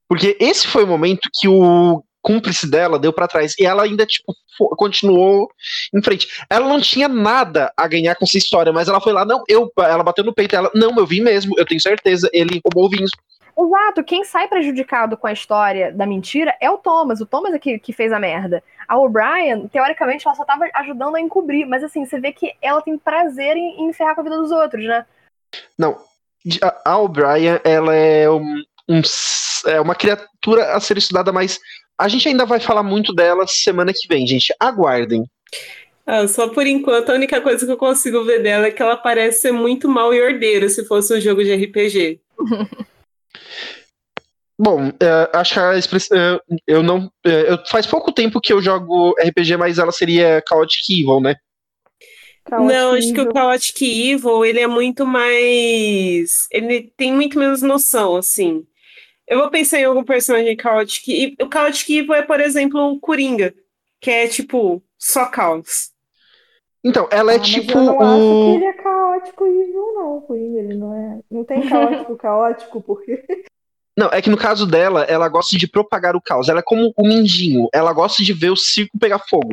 [0.08, 3.54] Porque esse foi o momento que o cúmplice dela deu para trás.
[3.56, 4.34] E ela ainda, tipo,
[4.76, 5.48] continuou
[5.94, 6.26] em frente.
[6.50, 9.70] Ela não tinha nada a ganhar com essa história, mas ela foi lá, não, eu,
[9.78, 12.88] ela bateu no peito, ela, não, eu vi mesmo, eu tenho certeza, ele roubou o
[12.90, 13.06] vinho.
[13.58, 17.20] Exato, quem sai prejudicado com a história da mentira é o Thomas.
[17.20, 18.62] O Thomas é que, que fez a merda.
[18.88, 22.82] A O'Brien, teoricamente, ela só tava ajudando a encobrir, mas assim, você vê que ela
[22.82, 25.06] tem prazer em, em ferrar com a vida dos outros, né?
[25.78, 25.96] Não,
[26.84, 29.00] a O'Brien, ela é um, um,
[29.66, 31.58] é uma criatura a ser estudada, mas
[31.98, 34.54] a gente ainda vai falar muito dela semana que vem, gente.
[34.60, 35.24] Aguardem.
[36.06, 38.96] Ah, só por enquanto, a única coisa que eu consigo ver dela é que ela
[38.96, 42.20] parece ser muito mal e ordeira se fosse um jogo de RPG.
[44.58, 46.36] Bom, uh, acho que a expressão.
[46.36, 47.10] Uh, eu não.
[47.26, 51.36] Uh, faz pouco tempo que eu jogo RPG, mas ela seria Chaotic Evil, né?
[52.48, 56.46] Chaotic não, acho que o Chaotic Evil ele é muito mais.
[56.50, 58.64] Ele tem muito menos noção, assim.
[59.26, 63.00] Eu vou pensar em algum personagem Chaotic E o Chaotic Evil é, por exemplo, o
[63.00, 63.52] Coringa,
[64.00, 65.90] que é tipo só caos.
[66.84, 67.72] Então, ela é ah, tipo.
[67.72, 70.58] eu não acho que ele é caótico e evil, não, Coringa.
[70.60, 71.20] Ele não é.
[71.28, 73.24] Não tem caótico caótico, porque.
[73.96, 76.48] Não, é que no caso dela, ela gosta de propagar o caos.
[76.48, 77.66] Ela é como o mindinho.
[77.72, 79.52] Ela gosta de ver o circo pegar fogo.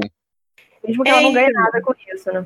[0.86, 2.46] Mesmo que ela não ganhe nada com isso, né?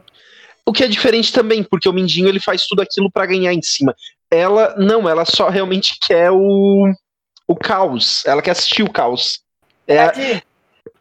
[0.66, 3.62] O que é diferente também, porque o mindinho ele faz tudo aquilo para ganhar em
[3.62, 3.94] cima.
[4.32, 6.94] Ela não, ela só realmente quer o
[7.48, 8.26] o caos.
[8.26, 9.42] Ela quer assistir o caos.
[9.88, 10.42] É,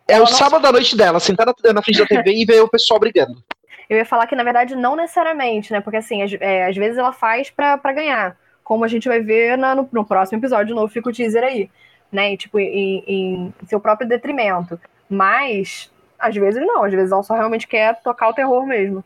[0.06, 3.00] é o sábado à noite dela, sentada na frente da TV e ver o pessoal
[3.00, 3.42] brigando.
[3.90, 5.80] Eu ia falar que, na verdade, não necessariamente, né?
[5.80, 8.36] Porque, assim, às, é, às vezes ela faz para ganhar.
[8.62, 11.44] Como a gente vai ver na, no, no, próximo episódio, de novo, fica o teaser
[11.44, 11.70] aí.
[12.10, 12.32] Né?
[12.32, 14.78] E, tipo, em, em seu próprio detrimento.
[15.08, 16.84] Mas, às vezes não.
[16.84, 19.04] Às vezes ela só realmente quer tocar o terror mesmo.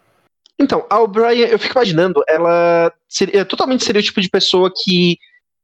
[0.59, 5.18] Então, a O'Brien, eu fico imaginando, ela seria, totalmente seria o tipo de pessoa que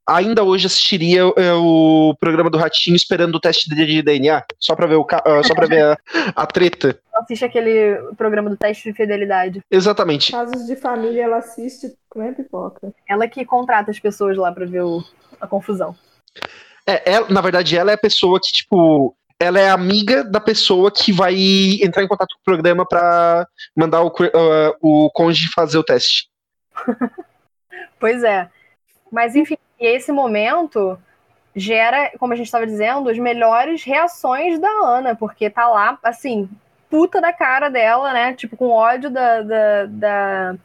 [0.07, 4.87] ainda hoje assistiria é, o programa do Ratinho esperando o teste de DNA, só pra
[4.87, 5.97] ver, o, uh, só pra ver a,
[6.35, 6.97] a treta.
[7.13, 9.61] Assiste aquele programa do teste de fidelidade.
[9.69, 10.31] Exatamente.
[10.31, 12.93] Casos de família, ela assiste é pipoca.
[13.07, 15.03] Ela que contrata as pessoas lá pra ver o,
[15.39, 15.95] a confusão.
[16.85, 20.91] É, ela, na verdade, ela é a pessoa que, tipo, ela é amiga da pessoa
[20.91, 21.35] que vai
[21.81, 26.29] entrar em contato com o programa para mandar o, uh, o cônjuge fazer o teste.
[27.99, 28.49] pois é.
[29.11, 30.97] Mas, enfim, e esse momento
[31.55, 36.49] gera, como a gente estava dizendo, as melhores reações da Ana, porque tá lá, assim,
[36.89, 38.33] puta da cara dela, né?
[38.33, 40.55] Tipo, com ódio da, da, da,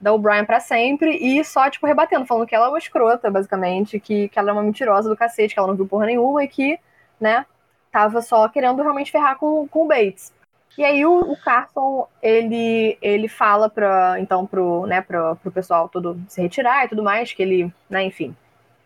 [0.00, 4.00] da O'Brien pra sempre, e só, tipo, rebatendo, falando que ela é uma escrota, basicamente,
[4.00, 6.48] que, que ela é uma mentirosa do cacete, que ela não viu porra nenhuma e
[6.48, 6.78] que,
[7.20, 7.46] né,
[7.92, 10.32] tava só querendo realmente ferrar com, com o Bates.
[10.78, 15.88] E aí o, o Carson, ele, ele fala para então pro, né, pro, pro pessoal
[15.88, 18.34] todo se retirar e tudo mais, que ele, né, enfim,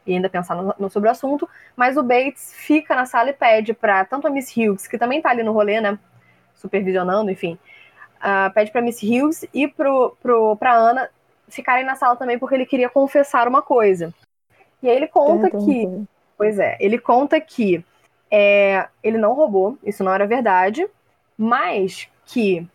[0.06, 3.34] e ainda pensar no, no, sobre o assunto, mas o Bates fica na sala e
[3.34, 5.98] pede para tanto a Miss Hughes, que também tá ali no rolê, né,
[6.54, 7.58] supervisionando, enfim,
[8.20, 11.10] uh, pede para Miss Hughes e pro, pro, pra Ana
[11.46, 14.14] ficarem na sala também porque ele queria confessar uma coisa.
[14.82, 16.06] E aí ele conta que,
[16.38, 17.84] pois é, ele conta que
[18.30, 20.88] é, ele não roubou, isso não era verdade,
[21.36, 22.66] mas que,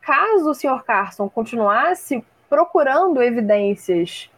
[0.00, 0.82] caso o Sr.
[0.84, 4.30] Carson continuasse procurando evidências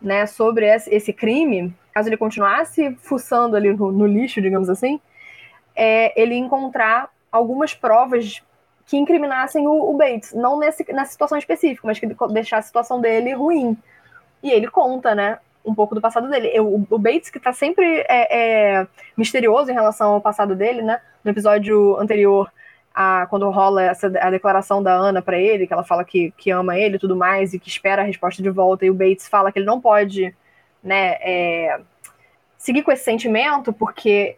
[0.00, 5.00] né, sobre esse crime, caso ele continuasse fuçando ali no, no lixo, digamos assim,
[5.74, 8.42] é, ele encontrar algumas provas
[8.86, 13.00] que incriminassem o, o, Bates, não nesse, nessa situação específica, mas que deixar a situação
[13.00, 13.76] dele ruim.
[14.42, 16.58] E ele conta, né, um pouco do passado dele.
[16.60, 21.00] O, o Bates, que tá sempre é, é, misterioso em relação ao passado dele, né,
[21.24, 22.52] no episódio anterior,
[22.94, 26.50] a, quando rola essa, a declaração da Ana para ele, que ela fala que, que
[26.50, 29.28] ama ele e tudo mais, e que espera a resposta de volta, e o Bates
[29.28, 30.34] fala que ele não pode
[30.82, 31.80] né, é,
[32.58, 34.36] seguir com esse sentimento, porque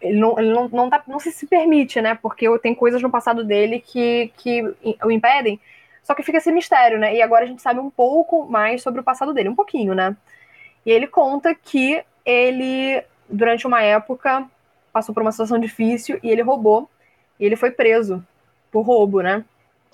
[0.00, 2.18] ele não, ele não, não, tá, não se, se permite, né?
[2.20, 4.62] Porque tem coisas no passado dele que, que
[5.02, 5.58] o impedem.
[6.02, 7.14] Só que fica esse mistério, né?
[7.14, 10.14] E agora a gente sabe um pouco mais sobre o passado dele, um pouquinho, né?
[10.84, 14.46] E ele conta que ele, durante uma época,
[14.92, 16.90] passou por uma situação difícil e ele roubou
[17.38, 18.24] e ele foi preso
[18.70, 19.44] por roubo, né?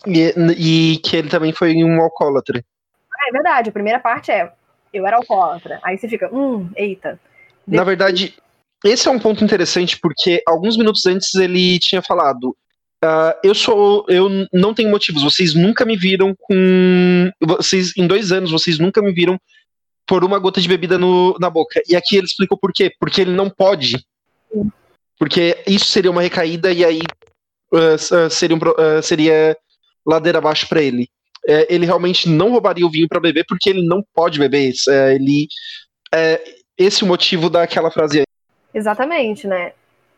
[0.07, 2.65] E, e que ele também foi um alcoólatra.
[3.13, 3.69] Ah, é verdade.
[3.69, 4.53] A primeira parte é
[4.93, 5.79] eu era alcoólatra.
[5.83, 7.21] Aí você fica, hum, eita.
[7.67, 7.79] Depois...
[7.79, 8.35] Na verdade,
[8.85, 12.57] esse é um ponto interessante porque alguns minutos antes ele tinha falado.
[13.03, 14.05] Uh, eu sou.
[14.09, 15.23] Eu não tenho motivos.
[15.23, 17.31] Vocês nunca me viram com.
[17.41, 19.39] Vocês, em dois anos, vocês nunca me viram
[20.07, 21.81] por uma gota de bebida no, na boca.
[21.89, 22.93] E aqui ele explicou por quê.
[22.99, 24.05] Porque ele não pode.
[25.19, 27.01] Porque isso seria uma recaída e aí
[27.73, 29.57] uh, seria, um, uh, seria
[30.07, 31.09] ladeira abaixo para ele.
[31.71, 34.75] Ele realmente não roubaria o vinho para beber porque ele não pode beber.
[35.15, 35.49] ele,
[36.77, 38.25] esse é o motivo daquela frase.
[38.75, 39.73] Exatamente, né?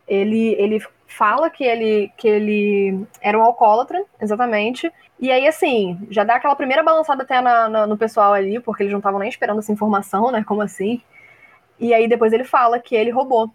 [0.05, 4.91] Ele, ele fala que ele, que ele era um alcoólatra, exatamente.
[5.19, 8.83] E aí, assim, já dá aquela primeira balançada até na, na, no pessoal ali, porque
[8.83, 10.43] eles não estavam nem esperando essa informação, né?
[10.45, 11.01] Como assim?
[11.79, 13.49] E aí depois ele fala que ele roubou.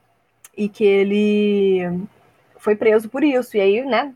[0.56, 2.08] E que ele
[2.68, 3.56] foi preso por isso.
[3.56, 4.12] E aí, né,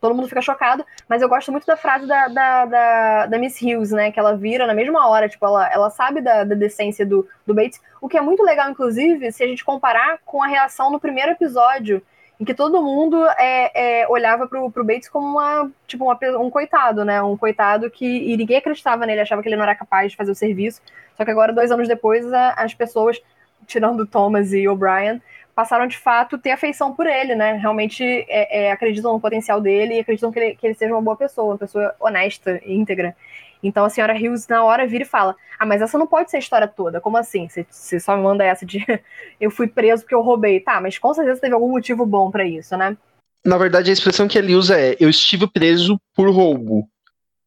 [0.00, 0.84] todo mundo fica chocado.
[1.06, 4.10] Mas eu gosto muito da frase da, da, da, da Miss Hughes, né?
[4.10, 7.54] Que ela vira na mesma hora, tipo, ela, ela sabe da, da decência do, do
[7.54, 7.78] Bates.
[8.00, 11.32] O que é muito legal, inclusive, se a gente comparar com a reação no primeiro
[11.32, 12.00] episódio,
[12.40, 16.48] em que todo mundo é, é, olhava pro, pro Bates como uma, tipo, uma, um
[16.48, 17.22] coitado, né?
[17.22, 18.06] Um coitado que.
[18.06, 20.80] E ninguém acreditava nele, achava que ele não era capaz de fazer o serviço.
[21.18, 23.20] Só que agora, dois anos depois, a, as pessoas,
[23.66, 25.20] tirando Thomas e O'Brien,
[25.54, 27.54] passaram de fato ter afeição por ele, né?
[27.54, 31.02] Realmente é, é, acreditam no potencial dele e acreditam que ele, que ele seja uma
[31.02, 33.14] boa pessoa, uma pessoa honesta e íntegra.
[33.62, 36.38] Então a senhora Hughes, na hora, vira e fala: Ah, mas essa não pode ser
[36.38, 37.00] a história toda.
[37.00, 37.48] Como assim?
[37.48, 38.84] Você, só me manda essa de
[39.40, 40.60] eu fui preso porque eu roubei.
[40.60, 42.96] Tá, mas com certeza teve algum motivo bom para isso, né?
[43.44, 46.88] Na verdade, a expressão que ele usa é: Eu estive preso por roubo.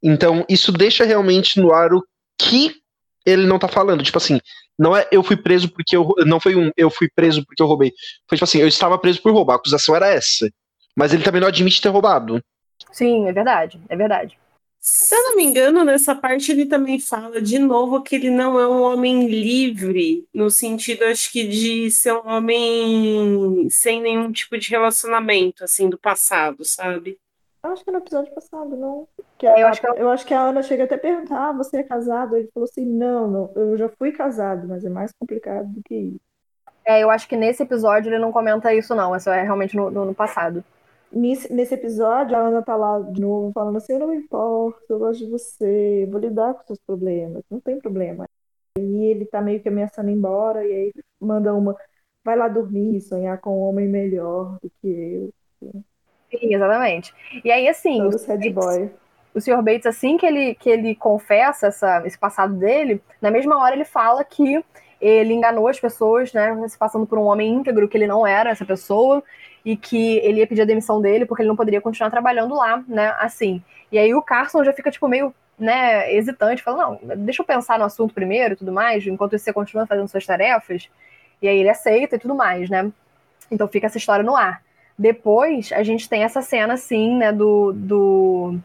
[0.02, 2.04] Então, isso deixa realmente no ar o
[2.38, 2.83] que
[3.26, 4.04] ele não tá falando.
[4.04, 4.40] Tipo assim,
[4.78, 6.10] não é eu fui preso porque eu.
[6.26, 7.92] Não foi um eu fui preso porque eu roubei.
[8.28, 9.54] Foi tipo assim, eu estava preso por roubar.
[9.54, 10.50] A acusação era essa.
[10.96, 12.44] Mas ele também não admite ter roubado.
[12.92, 13.80] Sim, é verdade.
[13.90, 14.38] É verdade.
[14.86, 18.60] Se eu não me engano, nessa parte ele também fala de novo que ele não
[18.60, 24.58] é um homem livre, no sentido, acho que, de ser um homem sem nenhum tipo
[24.58, 27.18] de relacionamento, assim, do passado, sabe?
[27.64, 29.08] Eu acho que é no episódio passado, não.
[29.38, 31.00] Que É, eu a- acho que ela- eu acho que a Ana chega até a
[31.00, 32.36] perguntar: ah, você é casado?
[32.36, 35.96] Ele falou assim: não, não, eu já fui casado, mas é mais complicado do que
[35.96, 36.20] isso.
[36.86, 39.16] É, eu acho que nesse episódio ele não comenta isso, não.
[39.16, 40.64] Isso é realmente no, no, no passado.
[41.12, 44.82] Nesse, nesse episódio, a Ana tá lá de novo falando assim: eu não me importo,
[44.90, 48.28] eu gosto de você, vou lidar com seus problemas, não tem problema.
[48.80, 51.76] E ele tá meio que ameaçando ir embora, e aí manda uma:
[52.24, 55.34] vai lá dormir, sonhar com um homem melhor do que eu.
[56.40, 57.14] Sim, exatamente.
[57.44, 58.92] E aí, assim, Todo o sad boy.
[59.34, 59.62] o Sr.
[59.62, 63.86] Bates, assim que ele, que ele confessa essa, esse passado dele, na mesma hora ele
[63.86, 64.64] fala que
[65.02, 68.50] ele enganou as pessoas, né, se passando por um homem íntegro, que ele não era
[68.50, 69.22] essa pessoa,
[69.66, 72.84] e que ele ia pedir a demissão dele porque ele não poderia continuar trabalhando lá,
[72.88, 73.62] né, assim.
[73.92, 77.78] E aí o Carson já fica, tipo, meio, né, hesitante, fala, não, deixa eu pensar
[77.78, 80.90] no assunto primeiro e tudo mais, enquanto você continua fazendo suas tarefas.
[81.42, 82.90] E aí ele aceita e tudo mais, né.
[83.52, 84.62] Então fica essa história no ar.
[84.98, 88.56] Depois, a gente tem essa cena, assim, né, do, do,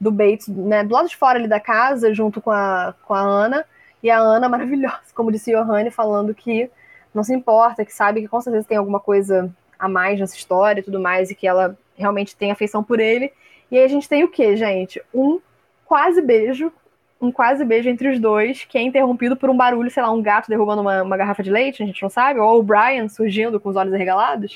[0.00, 3.20] do Bates, né, do lado de fora ali da casa, junto com a, com a
[3.20, 3.64] Ana,
[4.02, 6.70] e a Ana maravilhosa, como disse Johanne, falando que
[7.14, 10.80] não se importa, que sabe que com certeza tem alguma coisa a mais nessa história
[10.80, 13.32] e tudo mais, e que ela realmente tem afeição por ele.
[13.70, 15.02] E aí a gente tem o quê, gente?
[15.12, 15.40] Um
[15.84, 16.72] quase beijo,
[17.20, 20.22] um quase beijo entre os dois, que é interrompido por um barulho, sei lá, um
[20.22, 23.58] gato derrubando uma, uma garrafa de leite, a gente não sabe, ou o Brian surgindo
[23.58, 24.54] com os olhos arregalados.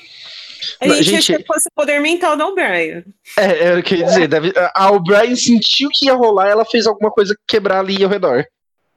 [0.79, 3.03] A gente, gente- achou que fosse o poder mental da O'Brien.
[3.37, 4.27] É, é o que eu ia dizer.
[4.27, 8.45] Deve, a O'Brien sentiu que ia rolar, ela fez alguma coisa quebrar ali ao redor.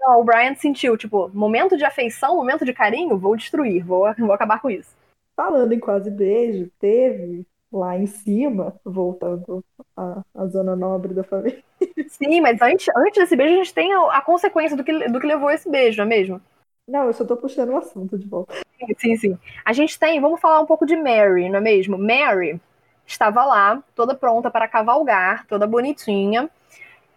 [0.07, 4.33] Não, o Brian sentiu, tipo, momento de afeição, momento de carinho, vou destruir, vou, vou
[4.33, 4.91] acabar com isso.
[5.35, 7.45] Falando em quase beijo, teve
[7.77, 9.65] lá em cima, voltando
[9.97, 11.63] à, à zona nobre da família.
[12.09, 15.21] Sim, mas antes, antes desse beijo a gente tem a, a consequência do que, do
[15.21, 16.41] que levou esse beijo, não é mesmo?
[16.89, 18.55] Não, eu só tô puxando o assunto de volta.
[18.99, 19.39] Sim, sim.
[19.65, 21.99] A gente tem, vamos falar um pouco de Mary, não é mesmo?
[21.99, 22.61] Mary
[23.07, 26.49] estava lá, toda pronta para cavalgar, toda bonitinha.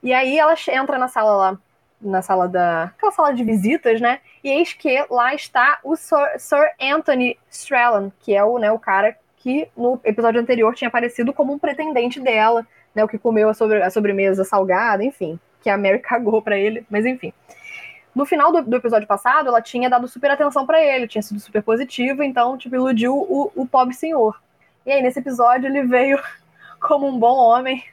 [0.01, 1.59] E aí ela entra na sala lá,
[2.01, 2.85] na sala da.
[2.85, 4.21] aquela sala de visitas, né?
[4.43, 8.79] E eis que lá está o Sir, Sir Anthony Strellan, que é o, né, o
[8.79, 13.03] cara que no episódio anterior tinha aparecido como um pretendente dela, né?
[13.03, 15.39] O que comeu a, sobre, a sobremesa salgada, enfim.
[15.61, 17.33] Que a Mary cagou pra ele, mas enfim.
[18.13, 21.39] No final do, do episódio passado, ela tinha dado super atenção pra ele, tinha sido
[21.39, 24.39] super positiva, então, tipo, iludiu o, o pobre senhor.
[24.85, 26.19] E aí, nesse episódio, ele veio
[26.81, 27.83] como um bom homem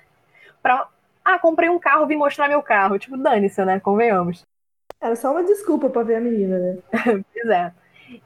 [0.63, 0.89] pra.
[1.25, 2.99] Ah, comprei um carro, vim mostrar meu carro.
[2.99, 3.81] Tipo, dane-se, né?
[3.81, 4.45] Convenhamos.
[5.01, 6.79] Era só uma desculpa pra ver a menina, né?
[7.33, 7.73] Pois é.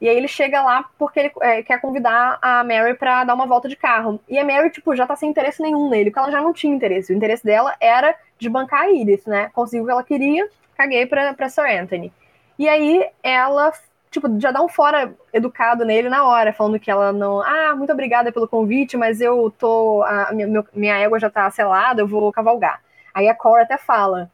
[0.01, 3.47] E aí ele chega lá porque ele é, quer convidar a Mary pra dar uma
[3.47, 4.21] volta de carro.
[4.29, 6.75] E a Mary, tipo, já tá sem interesse nenhum nele, porque ela já não tinha
[6.75, 7.13] interesse.
[7.13, 9.51] O interesse dela era de bancar a Iris, né?
[9.53, 12.13] Conseguiu o que ela queria, caguei pra, pra Sir Anthony.
[12.59, 13.73] E aí ela,
[14.11, 17.41] tipo, já dá um fora educado nele na hora, falando que ela não.
[17.41, 20.03] Ah, muito obrigada pelo convite, mas eu tô.
[20.03, 22.81] A minha, minha égua já tá selada, eu vou cavalgar.
[23.15, 24.31] Aí a Cora até fala.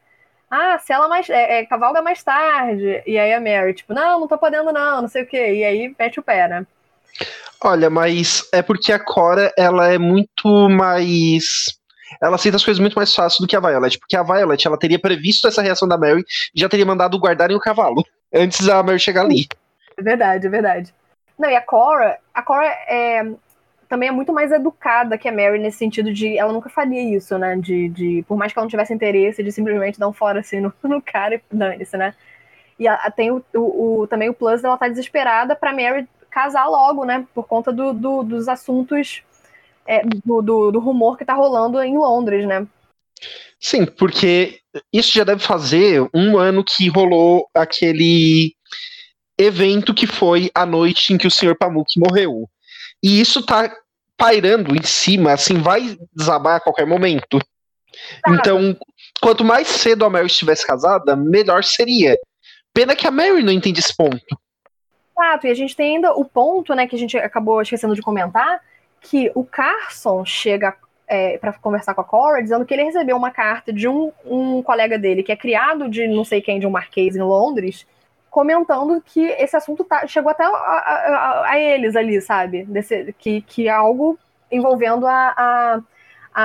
[0.49, 1.29] Ah, se ela mais.
[1.29, 3.03] É, é, cavalga mais tarde.
[3.05, 5.53] E aí a Mary, tipo, não, não tô podendo, não, não sei o quê.
[5.55, 6.65] E aí mete o pé, né?
[7.63, 11.77] Olha, mas é porque a Cora, ela é muito mais.
[12.21, 14.77] Ela aceita as coisas muito mais fácil do que a Violet, porque a Violet, ela
[14.77, 16.23] teria previsto essa reação da Mary
[16.55, 19.47] e já teria mandado guardarem o cavalo antes da Mary chegar ali.
[19.97, 20.93] É verdade, é verdade.
[21.37, 23.23] Não, e a Cora, a Cora é,
[23.89, 27.37] também é muito mais educada que a Mary nesse sentido de ela nunca faria isso,
[27.37, 27.55] né?
[27.57, 30.59] De, de por mais que ela não tivesse interesse, de simplesmente dar um fora assim
[30.59, 32.13] no, no cara e dane-se, né?
[32.79, 36.07] E a, a- tem o, o, o- também o plus dela tá desesperada pra Mary
[36.29, 37.25] casar logo, né?
[37.33, 39.23] Por conta do, do- dos assuntos
[39.87, 42.67] é, do, do, do rumor que tá rolando em Londres, né?
[43.59, 44.59] Sim, porque
[44.93, 48.53] isso já deve fazer um ano que rolou aquele
[49.39, 51.57] evento que foi a noite em que o Sr.
[51.57, 52.49] Pamuk morreu.
[53.03, 53.71] E isso tá
[54.17, 57.39] pairando em cima, assim, vai desabar a qualquer momento.
[58.27, 58.75] Então,
[59.21, 62.17] quanto mais cedo a Mary estivesse casada, melhor seria.
[62.73, 64.25] Pena que a Mary não entende esse ponto.
[65.17, 68.01] Exato, e a gente tem ainda o ponto, né, que a gente acabou esquecendo de
[68.01, 68.61] comentar,
[69.01, 70.75] que o Carson chega
[71.07, 74.61] é, para conversar com a Cora, dizendo que ele recebeu uma carta de um, um
[74.61, 77.87] colega dele, que é criado de não sei quem, de um marquês em Londres,
[78.37, 82.65] comentando que esse assunto tá- chegou até a, a- a- eles ali, sabe?
[82.65, 84.15] Desse- que, que algo
[84.51, 85.79] envolvendo a, a,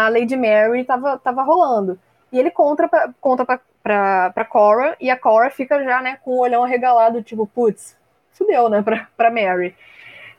[0.06, 1.98] a Lady Mary tava, tava rolando.
[2.32, 6.16] E ele conta pra, conta pra, pra, pra Cora, e a Cora fica já, né,
[6.24, 7.94] com o olhão arregalado, tipo, putz,
[8.32, 9.74] fudeu, né, pra, pra Mary.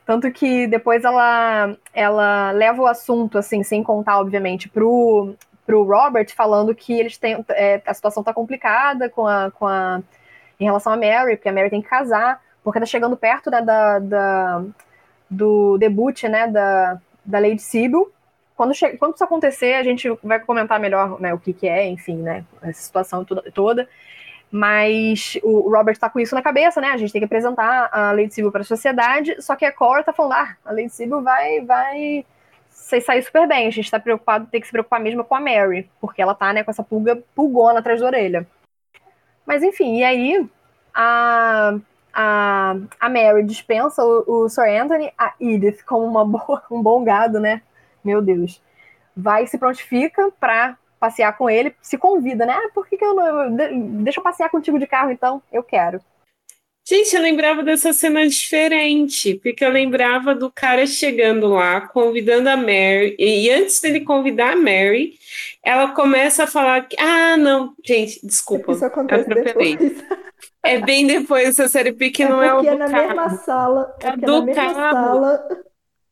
[0.04, 6.26] Tanto que depois ela, ela leva o assunto, assim, sem contar, obviamente, pro, pro Robert,
[6.34, 7.44] falando que eles têm.
[7.50, 10.02] é, a situação tá complicada com a, com a,
[10.58, 13.60] em relação a Mary, porque a Mary tem que casar, porque tá chegando perto né,
[13.60, 14.64] da, da,
[15.28, 18.10] do debut, né, da, da Lady Sibyl.
[18.56, 22.16] quando, quando isso acontecer, a gente vai comentar melhor né, o que, que é, enfim,
[22.16, 22.44] né?
[22.62, 23.88] Essa situação toda.
[24.50, 26.90] Mas o Robert tá com isso na cabeça, né?
[26.90, 30.04] A gente tem que apresentar a Lady Sibyl para a sociedade, só que a Cora
[30.04, 32.24] tá falando, ah, a Lady Sibyl vai, vai
[32.70, 33.66] sair super bem.
[33.66, 36.52] A gente tá preocupado, tem que se preocupar mesmo com a Mary, porque ela tá,
[36.52, 38.46] né, com essa pulga pulgona atrás da orelha.
[39.46, 40.48] Mas enfim, e aí
[40.94, 41.76] a,
[42.12, 47.04] a, a Mary dispensa o, o Sir Anthony, a Edith, como uma boa, um bom
[47.04, 47.62] gado, né?
[48.04, 48.62] Meu Deus.
[49.16, 52.54] Vai se prontifica pra passear com ele, se convida, né?
[52.54, 53.56] Ah, por que, que eu não.
[54.02, 55.42] Deixa eu passear contigo de carro, então?
[55.52, 56.00] Eu quero.
[56.86, 62.58] Gente, eu lembrava dessa cena diferente, porque eu lembrava do cara chegando lá, convidando a
[62.58, 65.18] Mary, e antes dele convidar a Mary,
[65.62, 70.04] ela começa a falar que, ah, não, gente, desculpa, Isso acontece depois.
[70.62, 73.06] É bem depois dessa série, porque é não é o do é na carro.
[73.08, 74.92] mesma sala, é, é do na mesma carro.
[74.92, 75.48] sala.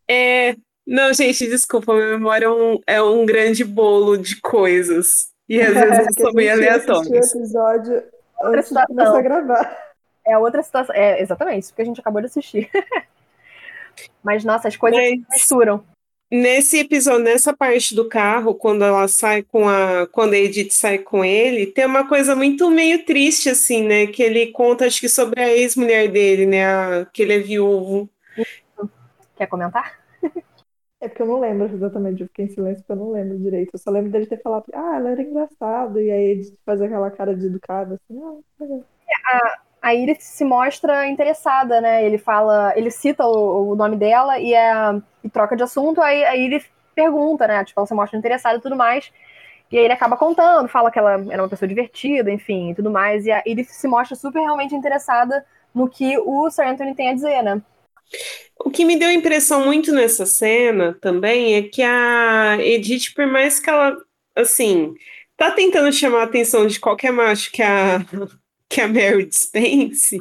[0.08, 0.56] É,
[0.86, 5.28] não, gente, desculpa, minha memória é um, é um grande bolo de coisas.
[5.46, 7.34] E às vezes é, são bem aleatórias.
[7.34, 8.02] o episódio
[8.42, 9.91] antes de começar a gravar.
[10.26, 10.94] É outra situação.
[10.94, 12.70] É exatamente isso que a gente acabou de assistir.
[14.22, 15.84] Mas, nossa, as coisas Mas, misturam.
[16.30, 20.06] Nesse episódio, nessa parte do carro, quando ela sai com a.
[20.06, 24.06] Quando a Edith sai com ele, tem uma coisa muito meio triste, assim, né?
[24.06, 26.64] Que ele conta, acho que, sobre a ex-mulher dele, né?
[26.64, 28.08] A, que ele é viúvo.
[29.36, 30.00] Quer comentar?
[31.02, 33.70] É porque eu não lembro exatamente, eu fiquei em silêncio porque eu não lembro direito.
[33.72, 37.10] Eu só lembro dele ter falado, ah, ela era engraçada, e aí ele fazer aquela
[37.10, 38.84] cara de educado, assim, ah, legal.
[39.26, 42.04] A, a Iris se mostra interessada, né?
[42.06, 44.72] Ele fala, ele cita o, o nome dela e, é,
[45.24, 46.64] e troca de assunto, aí a Iris
[46.94, 47.64] pergunta, né?
[47.64, 49.10] Tipo, ela se mostra interessada e tudo mais.
[49.72, 52.90] E aí ele acaba contando, fala que ela era uma pessoa divertida, enfim, e tudo
[52.90, 53.26] mais.
[53.26, 57.14] E a Iris se mostra super realmente interessada no que o Sir Anthony tem a
[57.14, 57.60] dizer, né?
[58.64, 63.58] O que me deu impressão muito nessa cena também é que a Edith, por mais
[63.58, 63.96] que ela,
[64.36, 64.94] assim,
[65.36, 68.00] tá tentando chamar a atenção de qualquer macho que a
[68.72, 70.18] que a Mary dispense,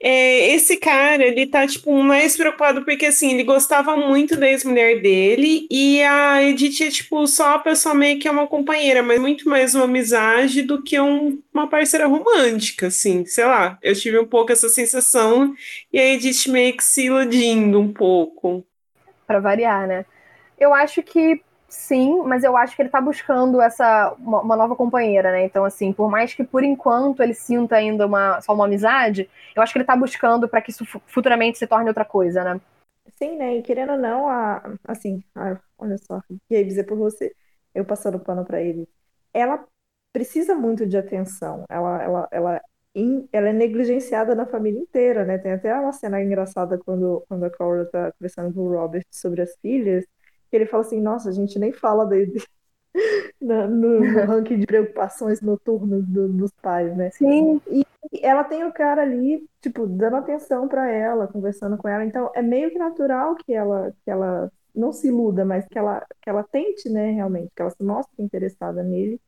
[0.00, 5.02] é, esse cara, ele tá, tipo, mais preocupado porque, assim, ele gostava muito da ex-mulher
[5.02, 9.20] dele e a Edith é, tipo, só a pessoa meio que é uma companheira, mas
[9.20, 13.78] muito mais uma amizade do que um, uma parceira romântica, assim, sei lá.
[13.82, 15.54] Eu tive um pouco essa sensação
[15.92, 18.64] e a Edith meio que se iludindo um pouco.
[19.26, 20.06] Para variar, né?
[20.58, 24.74] Eu acho que sim, mas eu acho que ele tá buscando essa uma, uma, nova
[24.74, 25.44] companheira, né?
[25.44, 29.62] Então, assim, por mais que por enquanto ele sinta ainda uma, só uma amizade, eu
[29.62, 32.60] acho que ele tá buscando para que isso futuramente se torne outra coisa, né?
[33.16, 33.56] Sim, né?
[33.56, 37.34] E querendo ou não, a, assim, a, olha só, e aí dizer por você,
[37.74, 38.88] eu passando pano para ele,
[39.32, 39.64] ela
[40.12, 41.64] precisa muito de atenção.
[41.68, 42.62] Ela, ela, ela,
[43.32, 45.38] ela é negligenciada na família inteira, né?
[45.38, 49.42] Tem até uma cena engraçada quando, quando a Cora tá conversando com o Robert sobre
[49.42, 50.04] as filhas,
[50.50, 52.42] que ele fala assim, nossa, a gente nem fala dele
[53.40, 57.10] no, no, no ranking de preocupações noturnas do, dos pais, né?
[57.10, 57.60] Sim.
[57.70, 57.84] E
[58.22, 62.04] ela tem o cara ali, tipo, dando atenção para ela, conversando com ela.
[62.04, 66.04] Então, é meio que natural que ela, que ela não se iluda, mas que ela,
[66.22, 69.20] que ela tente, né, realmente, que ela se mostre interessada nele.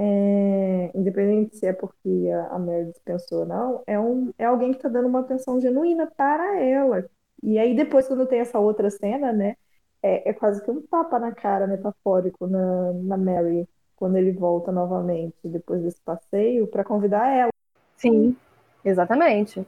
[0.00, 4.70] É, independente se é porque a, a Mary dispensou ou não, é, um, é alguém
[4.70, 7.04] que está dando uma atenção genuína para ela.
[7.42, 9.56] E aí, depois, quando tem essa outra cena, né,
[10.02, 14.70] é, é quase que um tapa na cara metafórico na, na Mary quando ele volta
[14.70, 17.50] novamente depois desse passeio para convidar ela.
[17.96, 18.36] Sim,
[18.84, 19.66] exatamente.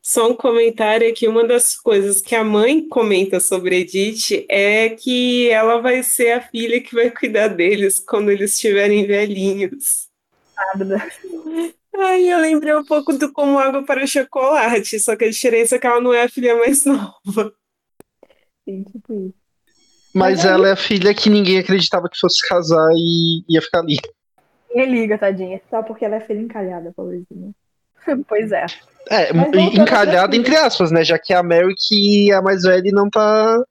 [0.00, 5.50] Só um comentário aqui, uma das coisas que a mãe comenta sobre Edith é que
[5.50, 10.08] ela vai ser a filha que vai cuidar deles quando eles estiverem velhinhos.
[11.94, 15.78] Ai, eu lembrei um pouco do Como Água para Chocolate, só que a diferença é
[15.78, 17.52] que ela não é a filha mais nova.
[18.68, 19.34] Sim, tipo isso.
[20.14, 23.96] Mas ela é a filha que ninguém acreditava que fosse casar e ia ficar ali.
[24.68, 25.60] Ninguém liga, tadinha.
[25.70, 27.52] Só porque ela é filha encalhada, pobrezinha.
[28.28, 28.66] pois é.
[29.10, 29.30] É,
[29.74, 31.02] encalhada entre aspas, né?
[31.02, 33.62] Já que é a Mary que é a mais velha e não tá.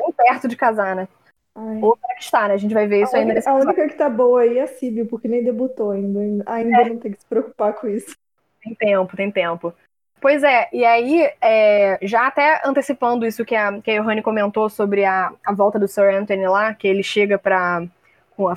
[0.00, 1.06] Nem perto de casar, né?
[1.54, 1.78] Ai.
[1.80, 2.54] Ou para que está, né?
[2.54, 4.62] A gente vai ver isso a ainda única, A única que tá boa aí é
[4.62, 6.42] a Síbio, porque nem debutou ainda.
[6.46, 6.88] Ainda é.
[6.88, 8.16] não tem que se preocupar com isso.
[8.60, 9.72] Tem tempo, tem tempo.
[10.22, 14.70] Pois é, e aí, é, já até antecipando isso que a, que a Johanny comentou
[14.70, 17.82] sobre a, a volta do Sir Anthony lá, que ele chega para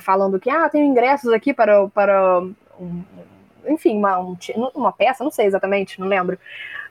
[0.00, 2.40] falando que, ah, tenho ingressos aqui para, para
[2.78, 3.02] um,
[3.66, 4.36] enfim, uma, um,
[4.76, 6.38] uma peça, não sei exatamente, não lembro.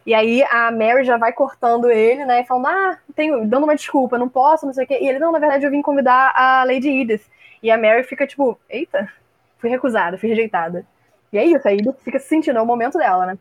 [0.06, 4.18] E aí a Mary já vai cortando ele, né, falando, ah, tenho, dando uma desculpa,
[4.18, 5.00] não posso, não sei o quê.
[5.02, 7.24] E ele, não, na verdade eu vim convidar a Lady Edith.
[7.64, 9.10] E a Mary fica tipo, eita,
[9.58, 10.86] fui recusada, fui rejeitada.
[11.32, 13.38] E é isso, a Edith fica se sentindo, é o momento dela, né?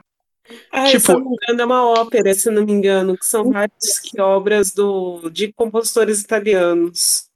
[0.70, 1.00] Ah, tipo...
[1.00, 4.20] se não me engano, é uma ópera, se não me engano, que são várias que,
[4.20, 7.28] obras do, de compositores italianos.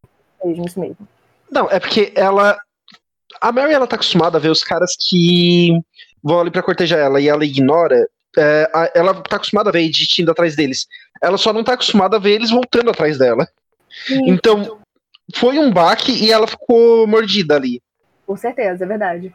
[1.51, 2.59] Não, é porque ela.
[3.41, 5.71] A Mary ela tá acostumada a ver os caras que
[6.23, 8.09] vão ali pra cortejar ela e ela ignora.
[8.37, 10.87] É, a- ela tá acostumada a ver Edith indo atrás deles.
[11.23, 13.49] Ela só não tá acostumada a ver eles voltando atrás dela.
[14.07, 14.79] Sim, Então,
[15.35, 17.81] foi um baque e ela ficou mordida ali.
[18.27, 19.35] com certeza, é verdade.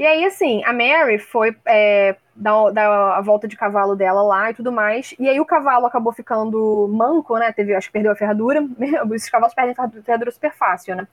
[0.00, 4.50] E aí, assim, a Mary foi é, dar, dar a volta de cavalo dela lá
[4.50, 5.14] e tudo mais.
[5.18, 7.52] E aí o cavalo acabou ficando manco, né?
[7.52, 8.66] Teve, acho que perdeu a ferradura.
[9.14, 11.06] Esses cavalos perdem a ferradura super fácil, né?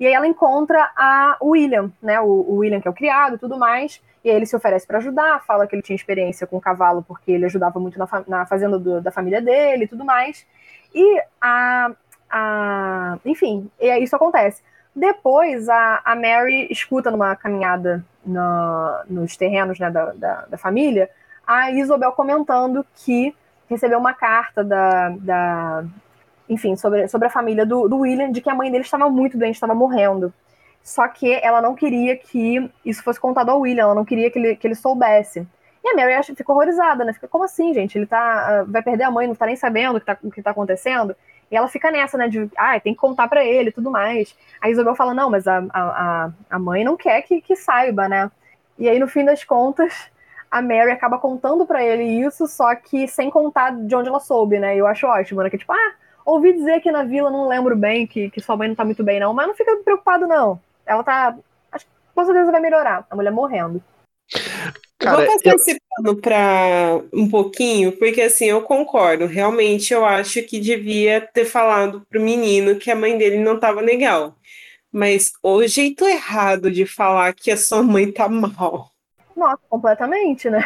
[0.00, 2.22] E aí ela encontra a William, né?
[2.22, 4.02] O, o William, que é o criado e tudo mais.
[4.24, 7.02] E aí ele se oferece para ajudar, fala que ele tinha experiência com o cavalo,
[7.06, 10.46] porque ele ajudava muito na, fa- na fazenda do- da família dele e tudo mais.
[10.94, 11.90] E a.
[12.30, 14.62] a enfim, e aí isso acontece.
[14.94, 18.04] Depois, a, a Mary escuta numa caminhada
[19.08, 21.10] nos terrenos né, da, da, da família
[21.46, 23.34] a Isabel comentando que
[23.68, 25.84] recebeu uma carta da, da
[26.48, 29.38] enfim, sobre, sobre a família do, do William, de que a mãe dele estava muito
[29.38, 30.32] doente, estava morrendo.
[30.82, 34.38] Só que ela não queria que isso fosse contado ao William, ela não queria que
[34.38, 35.46] ele, que ele soubesse.
[35.84, 37.12] E a Mary acha, fica horrorizada, né?
[37.12, 37.96] Fica, como assim, gente?
[37.96, 40.30] Ele tá, ah, vai perder a mãe, não tá nem sabendo o que tá, o
[40.30, 41.16] que tá acontecendo.
[41.52, 42.28] E ela fica nessa, né?
[42.28, 44.36] De, ah, tem que contar pra ele e tudo mais.
[44.60, 48.30] A Isabel fala, não, mas a, a, a- mãe não quer que, que saiba, né?
[48.78, 50.10] E aí, no fim das contas,
[50.50, 54.58] a Mary acaba contando pra ele isso, só que sem contar de onde ela soube,
[54.58, 54.76] né?
[54.76, 55.50] Eu acho ótimo, né?
[55.50, 55.92] Que tipo, ah,
[56.24, 59.04] ouvi dizer que na vila não lembro bem, que, que sua mãe não tá muito
[59.04, 59.34] bem, não.
[59.34, 60.60] Mas não fica preocupado, não.
[60.86, 61.36] Ela tá.
[61.70, 63.06] Acho que com certeza vai melhorar.
[63.10, 63.82] A mulher morrendo.
[64.98, 69.26] Cara, Vou passar eu- esse pano para um pouquinho, porque assim, eu concordo.
[69.26, 73.80] Realmente, eu acho que devia ter falado pro menino que a mãe dele não estava
[73.80, 74.36] legal.
[74.92, 78.90] Mas o jeito errado de falar que a sua mãe tá mal.
[79.34, 80.58] Nossa, completamente, né?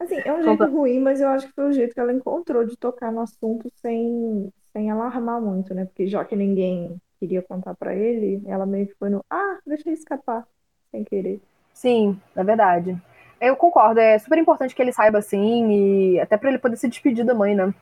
[0.00, 2.64] Assim, é um jeito ruim, mas eu acho que foi o jeito que ela encontrou
[2.66, 5.86] de tocar no assunto sem, sem alarmar muito, né?
[5.86, 9.88] Porque já que ninguém queria contar pra ele, ela meio que foi no, ah, deixa
[9.88, 10.46] ele escapar,
[10.90, 11.42] sem querer.
[11.72, 12.96] Sim, é verdade.
[13.40, 15.70] Eu concordo, é super importante que ele saiba assim,
[16.14, 17.74] e até pra ele poder se despedir da mãe, né?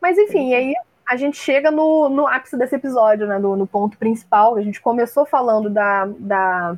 [0.00, 0.74] Mas enfim, aí
[1.08, 3.38] a gente chega no, no ápice desse episódio, né?
[3.38, 4.56] No, no ponto principal.
[4.56, 6.76] A gente começou falando da, da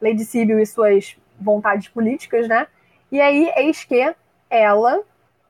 [0.00, 2.66] Lady Sibyl e suas vontades políticas, né?
[3.10, 4.14] E aí, eis que
[4.48, 5.00] ela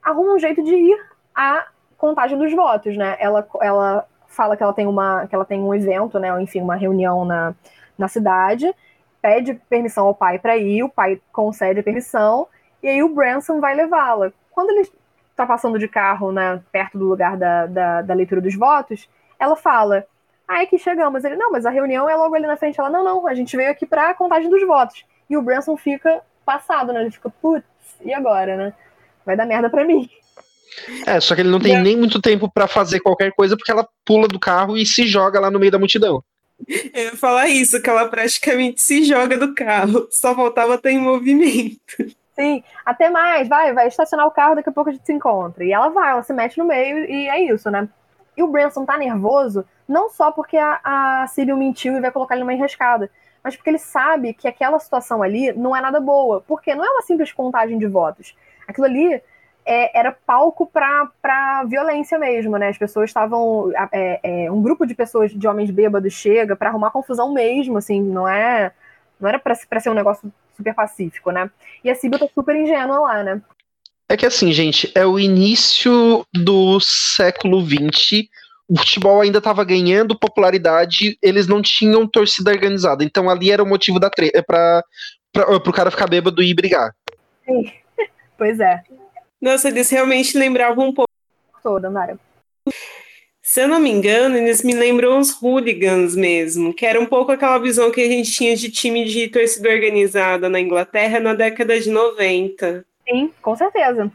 [0.02, 0.98] arruma um jeito de ir
[1.34, 1.66] à
[1.98, 3.16] contagem dos votos, né?
[3.20, 6.30] Ela, ela fala que ela tem uma que ela tem um evento, né?
[6.42, 7.54] Enfim, uma reunião na,
[7.98, 8.72] na cidade,
[9.20, 12.46] pede permissão ao pai para ir, o pai concede a permissão,
[12.82, 14.32] e aí o Branson vai levá-la.
[14.50, 14.88] Quando ele
[15.30, 19.08] está passando de carro, né, perto do lugar da, da, da leitura dos votos,
[19.38, 20.06] ela fala:
[20.46, 21.24] Ah, é que chegamos.
[21.24, 22.78] Ele, não, mas a reunião é logo ali na frente.
[22.78, 25.04] Ela, não, não, a gente veio aqui para a contagem dos votos.
[25.28, 27.02] E o Branson fica passado, né?
[27.02, 27.64] Ele fica, putz,
[28.02, 28.74] e agora, né?
[29.24, 30.08] Vai dar merda pra mim.
[31.06, 33.86] É, só que ele não tem nem muito tempo pra fazer qualquer coisa porque ela
[34.04, 36.22] pula do carro e se joga lá no meio da multidão.
[36.68, 40.06] Eu ia falar isso, que ela praticamente se joga do carro.
[40.10, 41.96] Só faltava estar em movimento.
[42.34, 45.64] Sim, até mais, vai, vai estacionar o carro, daqui a pouco a gente se encontra.
[45.64, 47.88] E ela vai, ela se mete no meio e é isso, né?
[48.36, 52.34] E o Branson tá nervoso, não só porque a, a Sibyl mentiu e vai colocar
[52.34, 53.10] ele numa enrascada,
[53.44, 56.88] mas porque ele sabe que aquela situação ali não é nada boa, porque não é
[56.90, 58.34] uma simples contagem de votos.
[58.66, 59.20] Aquilo ali
[59.64, 62.68] é, era palco pra, pra violência mesmo, né?
[62.68, 63.70] As pessoas estavam.
[63.92, 68.02] É, é, um grupo de pessoas, de homens bêbados, chega pra arrumar confusão mesmo, assim,
[68.02, 68.72] não é.
[69.20, 71.50] Não era pra, pra ser um negócio super pacífico, né?
[71.84, 73.42] E a Sibyl tá super ingênua lá, né?
[74.08, 78.28] É que assim, gente, é o início do século XX.
[78.68, 83.04] O futebol ainda estava ganhando popularidade, eles não tinham torcida organizada.
[83.04, 84.82] Então ali era o motivo da treta para
[85.56, 86.94] o cara ficar bêbado e brigar.
[87.44, 87.72] Sim.
[88.38, 88.82] Pois é.
[89.40, 91.10] Nossa, eles realmente lembravam um pouco.
[91.62, 92.18] Toda, Nara.
[93.42, 97.32] Se eu não me engano, eles me lembram os hooligans mesmo, que era um pouco
[97.32, 101.80] aquela visão que a gente tinha de time de torcida organizada na Inglaterra na década
[101.80, 102.84] de 90.
[103.08, 104.10] Sim, com certeza.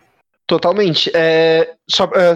[0.47, 1.11] Totalmente.
[1.13, 2.35] É, só, é,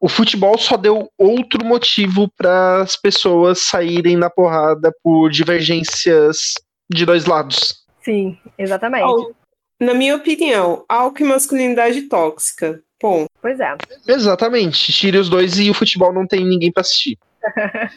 [0.00, 6.54] o futebol só deu outro motivo para as pessoas saírem na porrada por divergências
[6.88, 7.84] de dois lados.
[8.02, 9.04] Sim, exatamente.
[9.04, 9.32] Oh,
[9.80, 12.82] na minha opinião, álcool e masculinidade tóxica.
[12.98, 13.30] Ponto.
[13.40, 13.76] Pois é.
[14.06, 14.92] Exatamente.
[14.92, 17.16] Tire os dois e o futebol não tem ninguém para assistir.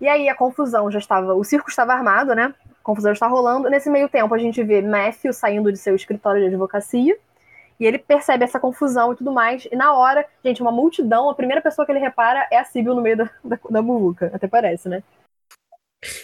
[0.00, 1.34] e aí a confusão já estava.
[1.34, 2.54] O circo estava armado, né?
[2.64, 3.68] A confusão está rolando.
[3.68, 7.16] Nesse meio tempo, a gente vê Matthew saindo de seu escritório de advocacia.
[7.78, 9.66] E ele percebe essa confusão e tudo mais.
[9.70, 12.94] E na hora, gente, uma multidão, a primeira pessoa que ele repara é a Sibyl
[12.94, 14.30] no meio da, da, da muvuca.
[14.32, 15.02] Até parece, né?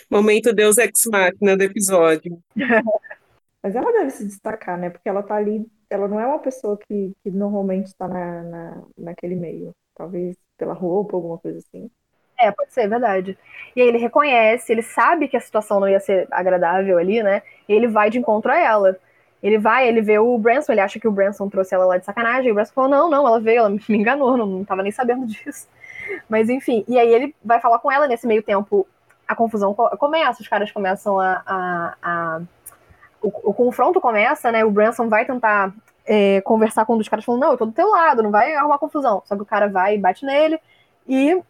[0.09, 2.39] Momento Deus Ex Machina do episódio.
[3.63, 4.91] Mas ela deve se destacar, né?
[4.91, 8.83] Porque ela tá ali, ela não é uma pessoa que, que normalmente está na, na,
[8.99, 9.73] naquele meio.
[9.95, 11.91] Talvez pela roupa, alguma coisa assim.
[12.39, 13.39] É, pode ser, verdade.
[13.77, 17.43] E aí ele reconhece, ele sabe que a situação não ia ser agradável ali, né?
[17.69, 18.99] E ele vai de encontro a ela.
[19.41, 22.05] Ele vai, ele vê o Branson, ele acha que o Branson trouxe ela lá de
[22.05, 22.49] sacanagem.
[22.49, 24.93] E o Branson falou: não, não, ela veio, ela me enganou, não, não tava nem
[24.93, 25.69] sabendo disso.
[26.29, 28.87] Mas enfim, e aí ele vai falar com ela nesse meio tempo.
[29.27, 31.43] A confusão começa, os caras começam a.
[31.47, 32.41] a, a
[33.23, 34.65] o, o, confronto começa, né?
[34.65, 35.73] O Branson vai tentar
[36.05, 38.55] é, conversar com um dos caras, falando: Não, eu tô do teu lado, não vai
[38.55, 39.23] arrumar confusão.
[39.25, 40.59] Só que o cara vai e bate nele
[41.07, 41.41] e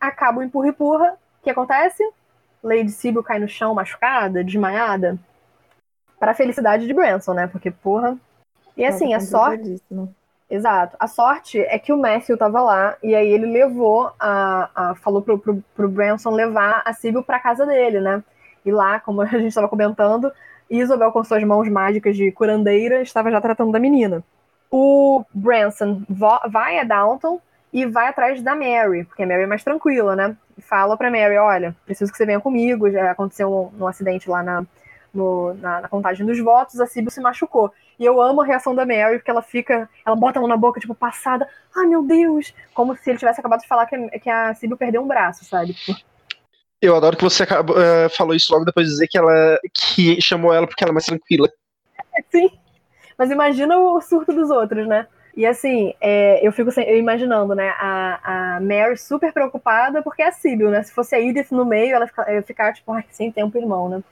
[0.00, 1.14] acaba o empurra-empurra.
[1.40, 2.02] O que acontece?
[2.62, 5.18] Lady Sibyl cai no chão machucada, desmaiada.
[6.18, 7.46] Para a felicidade de Branson, né?
[7.46, 8.16] Porque, porra.
[8.76, 9.82] E assim, a sorte.
[10.48, 10.96] Exato.
[11.00, 14.70] A sorte é que o Matthew tava lá e aí ele levou a.
[14.74, 18.22] a falou pro, pro, pro Branson levar a Sibyl pra casa dele, né?
[18.64, 20.30] E lá, como a gente estava comentando,
[20.70, 24.22] Isabel, com suas mãos mágicas de curandeira, estava já tratando da menina.
[24.70, 27.40] O Branson vai a Downton
[27.72, 30.36] e vai atrás da Mary, porque a Mary é mais tranquila, né?
[30.56, 32.90] E fala pra Mary: olha, preciso que você venha comigo.
[32.90, 34.64] Já aconteceu um, um acidente lá na,
[35.12, 37.72] no, na, na, contagem dos votos, a Sibyl se machucou.
[37.98, 40.56] E eu amo a reação da Mary, porque ela fica, ela bota a mão na
[40.56, 41.46] boca, tipo, passada,
[41.76, 45.02] ai meu Deus, como se ele tivesse acabado de falar que, que a Sibyl perdeu
[45.02, 45.74] um braço, sabe?
[45.74, 46.00] Tipo,
[46.82, 50.20] eu adoro que você acabou, uh, falou isso logo depois de dizer que ela que
[50.20, 51.48] chamou ela porque ela é mais tranquila.
[52.30, 52.50] Sim.
[53.16, 55.06] Mas imagina o surto dos outros, né?
[55.34, 57.70] E assim, é, eu fico eu imaginando, né?
[57.78, 60.82] A, a Mary super preocupada porque é a Sibyl, né?
[60.82, 64.02] Se fosse a Edith no meio, ela ia ficar, tipo, sem tempo irmão, né?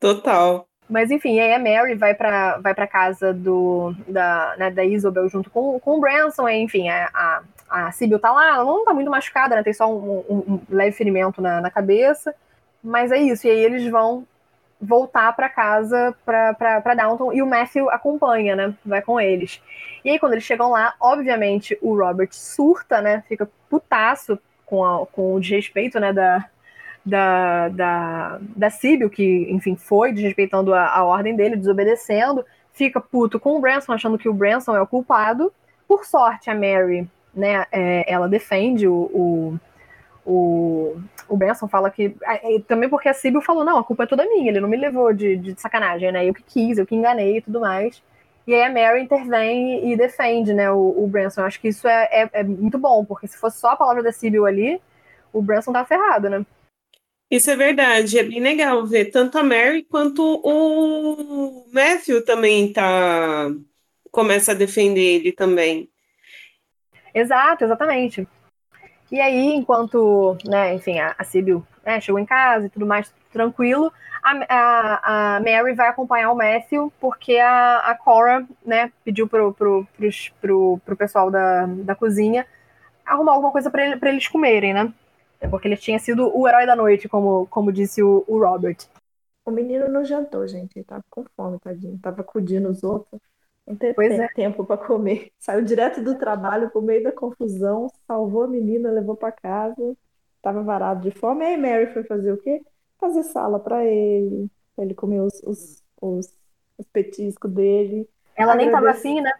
[0.00, 0.66] Total.
[0.88, 5.28] Mas enfim, aí a Mary vai pra, vai pra casa do, da, né, da Isabel
[5.28, 8.94] junto com, com o Branson, enfim, a, a, a Sibyl tá lá, ela não tá
[8.94, 9.62] muito machucada, né?
[9.62, 12.34] Tem só um, um, um leve ferimento na, na cabeça.
[12.82, 14.26] Mas é isso, e aí eles vão
[14.80, 18.74] voltar para casa para Downton e o Matthew acompanha, né?
[18.84, 19.60] Vai com eles.
[20.04, 23.24] E aí, quando eles chegam lá, obviamente o Robert surta, né?
[23.28, 26.12] Fica putaço com, a, com o desrespeito, né?
[26.12, 26.44] Da,
[27.04, 32.44] da, da, da Sibyl, que, enfim, foi desrespeitando a, a ordem dele, desobedecendo.
[32.72, 35.52] Fica puto com o Branson, achando que o Branson é o culpado.
[35.88, 37.08] Por sorte, a Mary,
[37.38, 37.64] né?
[37.72, 39.60] É, ela defende o, o
[40.28, 42.14] o, o Benson fala que.
[42.66, 45.10] Também porque a Sibyl falou, não, a culpa é toda minha, ele não me levou
[45.14, 46.28] de, de sacanagem, né?
[46.28, 48.02] Eu que quis, eu que enganei e tudo mais.
[48.46, 51.42] E aí a Mary intervém e defende, né, o, o Branson.
[51.42, 54.02] Eu acho que isso é, é, é, muito bom, porque se fosse só a palavra
[54.02, 54.80] da Sibyl ali,
[55.32, 56.44] o Branson tá ferrado, né?
[57.30, 63.50] Isso é verdade, é bem legal ver tanto a Mary quanto o Matthew também tá
[64.10, 65.90] começa a defender ele também.
[67.14, 68.26] Exato, exatamente.
[69.10, 73.12] E aí, enquanto, né, enfim, a, a Sibyl né, chegou em casa e tudo mais,
[73.32, 73.92] tranquilo,
[74.22, 79.54] a, a, a, Mary vai acompanhar o Matthew porque a, a Cora, né, pediu pro,
[79.54, 79.86] pro,
[80.40, 82.46] pro, pro pessoal da, da cozinha
[83.08, 84.92] arrumar alguma coisa para ele, eles comerem, né?
[85.50, 88.76] Porque ele tinha sido o herói da noite, como, como disse o, o Robert.
[89.46, 90.76] O menino não jantou, gente.
[90.76, 91.98] Ele tava com fome, tadinho.
[91.98, 93.20] Tava acudindo os outros.
[93.68, 94.28] Não teve pois tempo, é.
[94.28, 95.30] tempo para comer.
[95.38, 99.94] Saiu direto do trabalho, por meio da confusão, salvou a menina, levou para casa.
[100.40, 101.44] Tava varado de fome.
[101.44, 102.62] Aí Mary foi fazer o quê?
[102.98, 106.34] Fazer sala para ele, para ele comer os, os, os,
[106.78, 108.08] os petiscos dele.
[108.34, 109.32] Ela nem tava afim, né?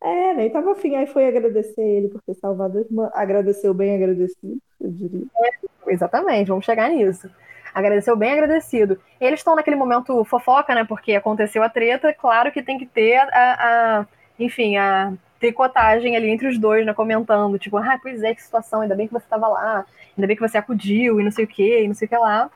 [0.00, 0.94] É, nem tava afim.
[0.94, 3.10] Aí foi agradecer ele por ter salvado a irmã.
[3.12, 5.26] Agradeceu bem agradecido, eu diria.
[5.36, 7.28] É, exatamente, vamos chegar nisso
[7.74, 9.00] agradeceu bem agradecido.
[9.20, 10.84] Eles estão naquele momento fofoca, né?
[10.84, 14.06] Porque aconteceu a treta, claro que tem que ter a, a
[14.38, 16.94] enfim, a tricotagem ali entre os dois, né?
[16.94, 19.84] Comentando, tipo, ah, pois é, que situação, ainda bem que você estava lá,
[20.16, 22.16] ainda bem que você acudiu e não sei o que, e não sei o que
[22.16, 22.50] lá.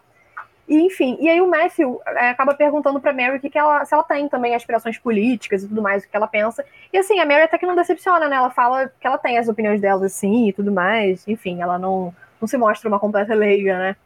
[0.69, 3.95] E, enfim, e aí o Matthew é, acaba perguntando pra Mary que, que ela, se
[3.95, 6.65] ela tem também aspirações políticas e tudo mais, o que ela pensa.
[6.93, 8.37] E assim, a Mary até que não decepciona, né?
[8.37, 11.27] Ela fala que ela tem as opiniões dela assim e tudo mais.
[11.27, 13.97] Enfim, ela não, não se mostra uma completa leiga, né?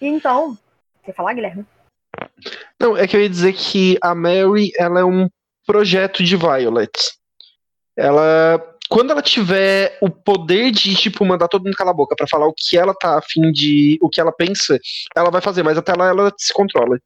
[0.00, 0.56] Então,
[1.04, 1.64] quer falar, Guilherme?
[2.80, 5.28] Não, é que eu ia dizer que a Mary, ela é um
[5.66, 6.90] projeto de Violet.
[7.96, 12.28] Ela, quando ela tiver o poder de, tipo, mandar todo mundo calar a boca para
[12.28, 14.78] falar o que ela tá afim de, o que ela pensa,
[15.14, 16.98] ela vai fazer, mas até lá ela se controla.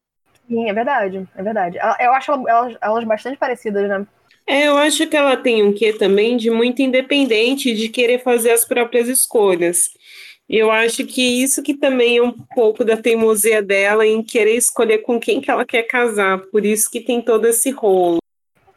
[0.46, 1.78] Sim, é verdade, é verdade.
[1.98, 4.06] Eu acho elas, elas bastante parecidas, né?
[4.46, 8.50] É, eu acho que ela tem um quê também de muito independente, de querer fazer
[8.50, 9.90] as próprias escolhas.
[10.54, 14.98] Eu acho que isso que também é um pouco da teimosia dela em querer escolher
[14.98, 16.42] com quem que ela quer casar.
[16.48, 18.18] Por isso que tem todo esse rolo.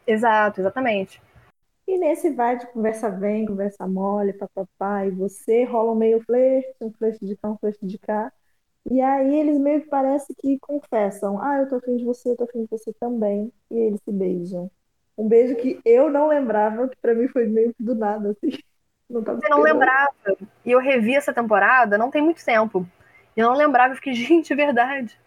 [0.07, 1.21] Exato, exatamente.
[1.85, 6.73] E nesse vai de conversa vem, conversa mole, papapá, e você rola um meio flerte,
[6.79, 8.31] um flerte de cá, um flerte de cá.
[8.89, 12.37] E aí eles meio que parece que confessam, ah, eu tô afim de você, eu
[12.37, 13.51] tô afim de você também.
[13.69, 14.71] E eles se beijam.
[15.17, 18.57] Um beijo que eu não lembrava, que pra mim foi meio do nada, assim.
[19.09, 20.13] Não tava Eu não lembrava.
[20.65, 22.85] E eu revi essa temporada, não tem muito tempo.
[23.35, 25.17] E eu não lembrava, eu fiquei, gente, é verdade.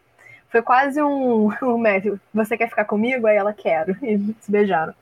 [0.49, 3.26] Foi quase um, um Matthew, você quer ficar comigo?
[3.26, 3.97] Aí ela, quero.
[4.03, 4.95] E se beijaram.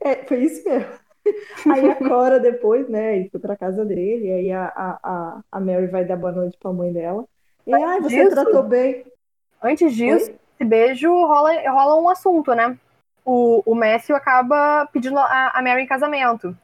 [0.00, 1.04] É, foi isso mesmo.
[1.72, 5.86] Aí a Cora depois, né, ele foi pra casa dele, aí a, a, a, Mary
[5.86, 7.24] vai dar boa noite pra mãe dela.
[7.66, 8.30] E, ai, você disso?
[8.30, 9.06] tratou bem.
[9.62, 10.38] Antes disso, Oi?
[10.60, 12.76] esse beijo rola, rola um assunto, né?
[13.24, 16.54] O, o Matthew acaba pedindo a, a Mary em casamento.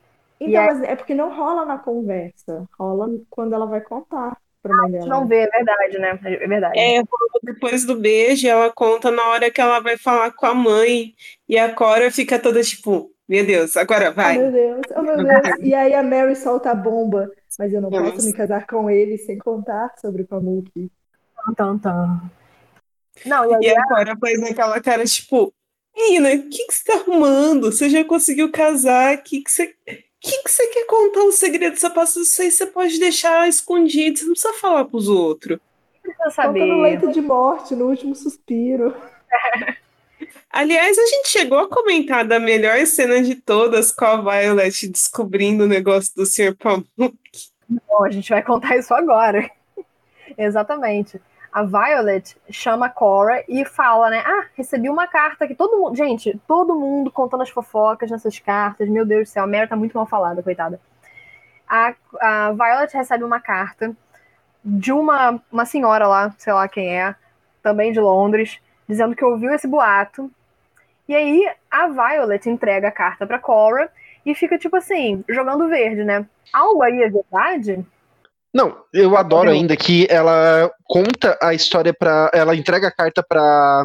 [0.41, 4.75] Então, aí- mas é porque não rola na conversa, rola quando ela vai contar pra
[4.75, 5.07] mãe A gente dela.
[5.09, 6.21] não vê, é verdade, né?
[6.25, 6.79] É verdade.
[6.79, 7.03] É,
[7.43, 11.15] depois do beijo, ela conta na hora que ela vai falar com a mãe.
[11.49, 14.39] E a Cora fica toda tipo, meu Deus, agora Oh, vai.
[14.39, 15.59] meu Deus, oh, meu Deus.
[15.63, 18.27] E aí a Mary solta a bomba, mas eu não posso Nossa.
[18.27, 20.91] me casar com ele sem contar sobre o Kamuki.
[21.47, 22.31] Tan, tan, tan.
[23.25, 25.53] Não, e aí E a Cora faz aquela cara tipo,
[25.97, 27.71] menina, o que, que você tá arrumando?
[27.73, 29.17] Você já conseguiu casar?
[29.17, 29.75] O que, que você.
[30.23, 31.77] O que, que você quer contar o segredo?
[31.79, 35.59] Você passa isso aí, você pode deixar escondido, você não precisa falar pros outros.
[36.03, 36.83] precisa Conta no saber.
[36.83, 38.95] leito de morte, no último suspiro.
[40.53, 45.65] Aliás, a gente chegou a comentar da melhor cena de todas com a Violet descobrindo
[45.65, 46.55] o negócio do Sr.
[46.55, 47.17] Pamuk.
[47.69, 49.49] Bom, a gente vai contar isso agora.
[50.37, 51.21] Exatamente.
[51.53, 54.23] A Violet chama a Cora e fala, né?
[54.25, 55.97] Ah, recebi uma carta que todo mundo.
[55.97, 58.89] Gente, todo mundo contando as fofocas nessas cartas.
[58.89, 60.81] Meu Deus do céu, a Mary tá muito mal falada, coitada.
[61.69, 63.95] A, a Violet recebe uma carta
[64.65, 67.15] de uma, uma senhora lá, sei lá quem é,
[67.63, 70.31] também de Londres, dizendo que ouviu esse boato.
[71.09, 73.91] E aí a Violet entrega a carta pra Cora
[74.25, 76.27] e fica, tipo assim, jogando verde, né?
[76.53, 77.85] Algo aí é verdade?
[78.53, 82.31] Não, eu adoro ainda que ela conta a história pra.
[82.35, 83.85] Ela entrega a carta pra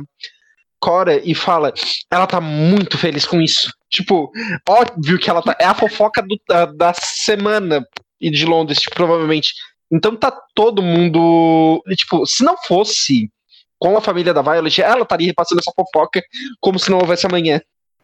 [0.79, 1.71] Cora e fala.
[2.11, 3.71] Ela tá muito feliz com isso.
[3.89, 4.31] Tipo,
[4.67, 5.55] óbvio que ela tá.
[5.59, 7.85] É a fofoca do- da, da semana
[8.19, 9.53] e de Londres, tipo, provavelmente.
[9.91, 11.81] Então tá todo mundo.
[11.95, 13.29] Tipo, se não fosse
[13.77, 16.21] com a família da Violet, ela estaria repassando essa fofoca
[16.59, 17.61] como se não houvesse amanhã.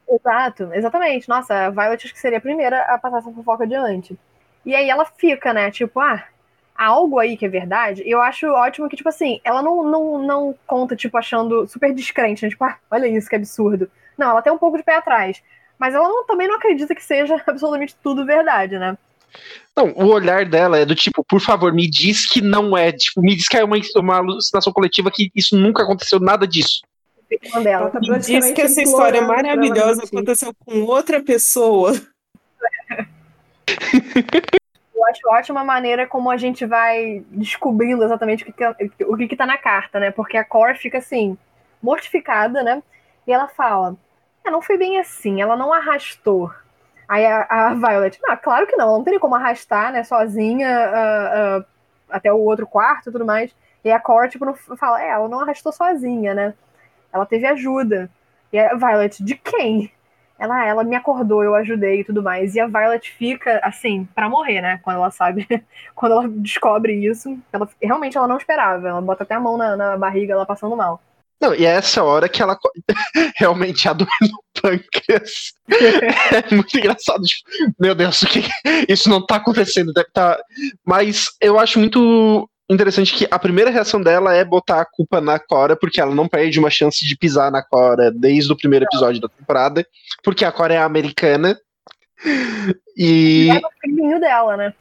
[0.07, 1.27] Exato, exatamente.
[1.27, 4.15] Nossa, a Violet acho que seria a primeira a passar essa fofoca adiante.
[4.65, 5.71] E aí ela fica, né?
[5.71, 6.23] Tipo, ah,
[6.81, 8.01] algo aí que é verdade.
[8.03, 11.93] E eu acho ótimo que, tipo assim, ela não, não, não conta, tipo, achando super
[11.93, 12.49] descrente, né?
[12.49, 13.89] Tipo, ah, olha isso, que absurdo.
[14.17, 15.41] Não, ela tem um pouco de pé atrás.
[15.77, 18.97] Mas ela não- também não acredita que seja absolutamente tudo verdade, né?
[19.75, 22.91] Não, o olhar dela é do tipo, por favor, me diz que não é.
[22.91, 26.81] Tipo, me diz que é uma, uma alucinação coletiva que isso nunca aconteceu, nada disso.
[27.53, 31.93] Ela tá Me diz que essa história maravilhosa aconteceu com outra pessoa.
[35.01, 38.53] Eu acho ótima a maneira como a gente vai descobrindo exatamente o que,
[38.89, 40.11] que, o que, que tá na carta, né?
[40.11, 41.37] Porque a Cora fica assim,
[41.81, 42.83] mortificada, né?
[43.27, 43.95] E ela fala:
[44.45, 46.51] "Ah, não foi bem assim, ela não arrastou.
[47.07, 50.69] Aí a, a Violet, não, claro que não, ela não teria como arrastar, né, sozinha
[50.69, 51.65] ah, ah,
[52.09, 53.53] até o outro quarto e tudo mais.
[53.83, 56.53] E a Cora, tipo, não fala, é, ela não arrastou sozinha, né?
[57.11, 58.09] Ela teve ajuda.
[58.53, 59.91] E a Violet, de quem?
[60.41, 62.55] Ela, "Ah, ela me acordou, eu ajudei e tudo mais.
[62.55, 64.79] E a Violet fica, assim, pra morrer, né?
[64.83, 65.45] Quando ela sabe,
[65.93, 67.37] quando ela descobre isso.
[67.53, 68.89] Ela, realmente ela não esperava.
[68.89, 70.99] Ela bota até a mão na, na barriga, ela passando mal.
[71.39, 72.57] Não, e é essa hora que ela
[73.37, 75.53] realmente a doer no pâncreas.
[76.31, 77.21] É muito engraçado.
[77.23, 78.41] Tipo, meu Deus, o que
[78.89, 80.37] isso não tá acontecendo, deve tá.
[80.85, 85.39] Mas eu acho muito interessante que a primeira reação dela é botar a culpa na
[85.39, 89.21] Cora, porque ela não perde uma chance de pisar na Cora desde o primeiro episódio
[89.21, 89.85] da temporada,
[90.23, 91.59] porque a Cora é americana.
[92.95, 94.73] E É o filhinho dela, né?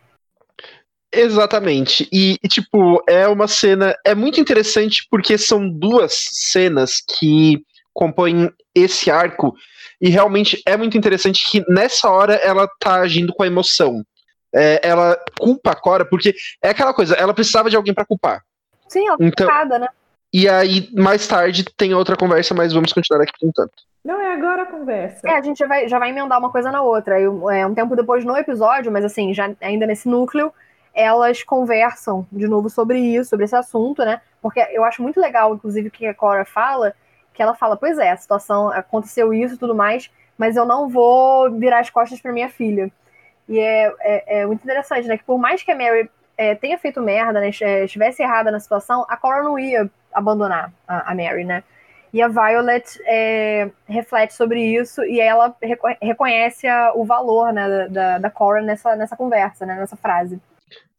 [1.12, 2.08] Exatamente.
[2.12, 3.96] E, e, tipo, é uma cena.
[4.04, 7.60] É muito interessante porque são duas cenas que
[7.92, 9.54] compõem esse arco.
[10.00, 14.04] E realmente é muito interessante que nessa hora ela tá agindo com a emoção.
[14.54, 18.42] É, ela culpa a Cora, porque é aquela coisa, ela precisava de alguém pra culpar.
[18.88, 19.88] Sim, ela tá Então- focada, né?
[20.32, 23.72] E aí, mais tarde, tem outra conversa, mas vamos continuar aqui por enquanto.
[24.04, 25.28] Não, é agora a conversa.
[25.28, 27.16] É, a gente já vai, já vai emendar uma coisa na outra.
[27.16, 30.52] Aí, é, um tempo depois no episódio, mas assim, já ainda nesse núcleo,
[30.94, 34.20] elas conversam de novo sobre isso, sobre esse assunto, né?
[34.40, 36.94] Porque eu acho muito legal, inclusive, o que a Cora fala,
[37.34, 40.88] que ela fala, pois é, a situação, aconteceu isso e tudo mais, mas eu não
[40.88, 42.90] vou virar as costas pra minha filha.
[43.50, 45.18] E é, é, é muito interessante, né?
[45.18, 47.50] Que por mais que a Mary é, tenha feito merda, né?
[47.60, 51.64] é, Estivesse errada na situação, a Cora não ia abandonar a, a Mary, né?
[52.12, 57.88] E a Violet é, reflete sobre isso e ela reco reconhece a, o valor né,
[57.88, 60.40] da, da Cora nessa, nessa conversa, né, nessa frase.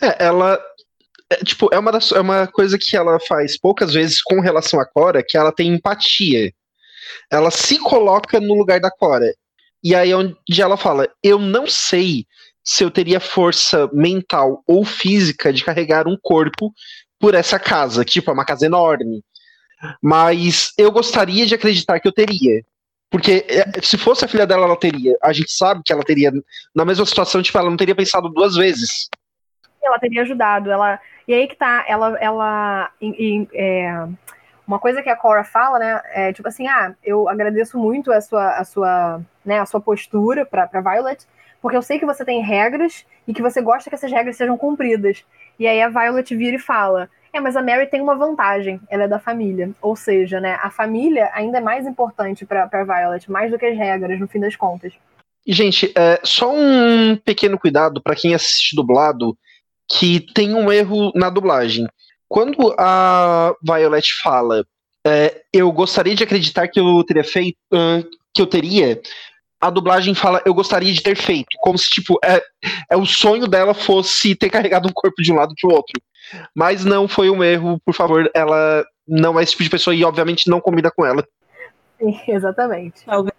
[0.01, 0.59] É, ela.
[1.29, 4.79] é, tipo, é uma, das, é uma coisa que ela faz poucas vezes com relação
[4.79, 6.51] à Cora, que ela tem empatia.
[7.31, 9.33] Ela se coloca no lugar da Cora.
[9.83, 12.25] E aí é onde ela fala: Eu não sei
[12.71, 16.71] se eu teria força mental ou física de carregar um corpo
[17.19, 19.21] por essa casa, que, tipo, é uma casa enorme.
[20.01, 22.63] Mas eu gostaria de acreditar que eu teria.
[23.09, 25.17] Porque é, se fosse a filha dela, ela teria.
[25.21, 26.31] A gente sabe que ela teria.
[26.73, 29.09] Na mesma situação, tipo, ela não teria pensado duas vezes.
[29.83, 30.71] Ela teria ajudado.
[30.71, 30.97] Ela,
[31.27, 32.17] e aí que tá, ela.
[32.21, 32.89] ela
[33.53, 34.07] é,
[34.65, 36.01] uma coisa que a Cora fala, né?
[36.13, 40.45] É tipo assim, ah, eu agradeço muito a sua, a sua, né, a sua postura
[40.45, 41.27] pra Violet,
[41.61, 44.57] porque eu sei que você tem regras e que você gosta que essas regras sejam
[44.57, 45.23] cumpridas.
[45.59, 49.03] E aí a Violet vira e fala: É, mas a Mary tem uma vantagem, ela
[49.03, 49.69] é da família.
[49.81, 53.77] Ou seja, né, a família ainda é mais importante pra Violet, mais do que as
[53.77, 54.93] regras, no fim das contas.
[55.45, 59.37] E, gente, é, só um pequeno cuidado para quem assiste dublado,
[59.89, 61.87] que tem um erro na dublagem.
[62.27, 64.65] Quando a Violet fala,
[65.05, 69.01] é, eu gostaria de acreditar que eu teria feito, uh, que eu teria,
[69.61, 72.41] a dublagem fala, eu gostaria de ter feito, como se, tipo, é,
[72.89, 76.01] é o sonho dela fosse ter carregado um corpo de um lado pro outro.
[76.55, 80.03] Mas não foi um erro, por favor, ela não é esse tipo de pessoa e,
[80.03, 81.25] obviamente, não combina com ela.
[81.99, 83.05] Sim, exatamente.
[83.05, 83.35] Talvez,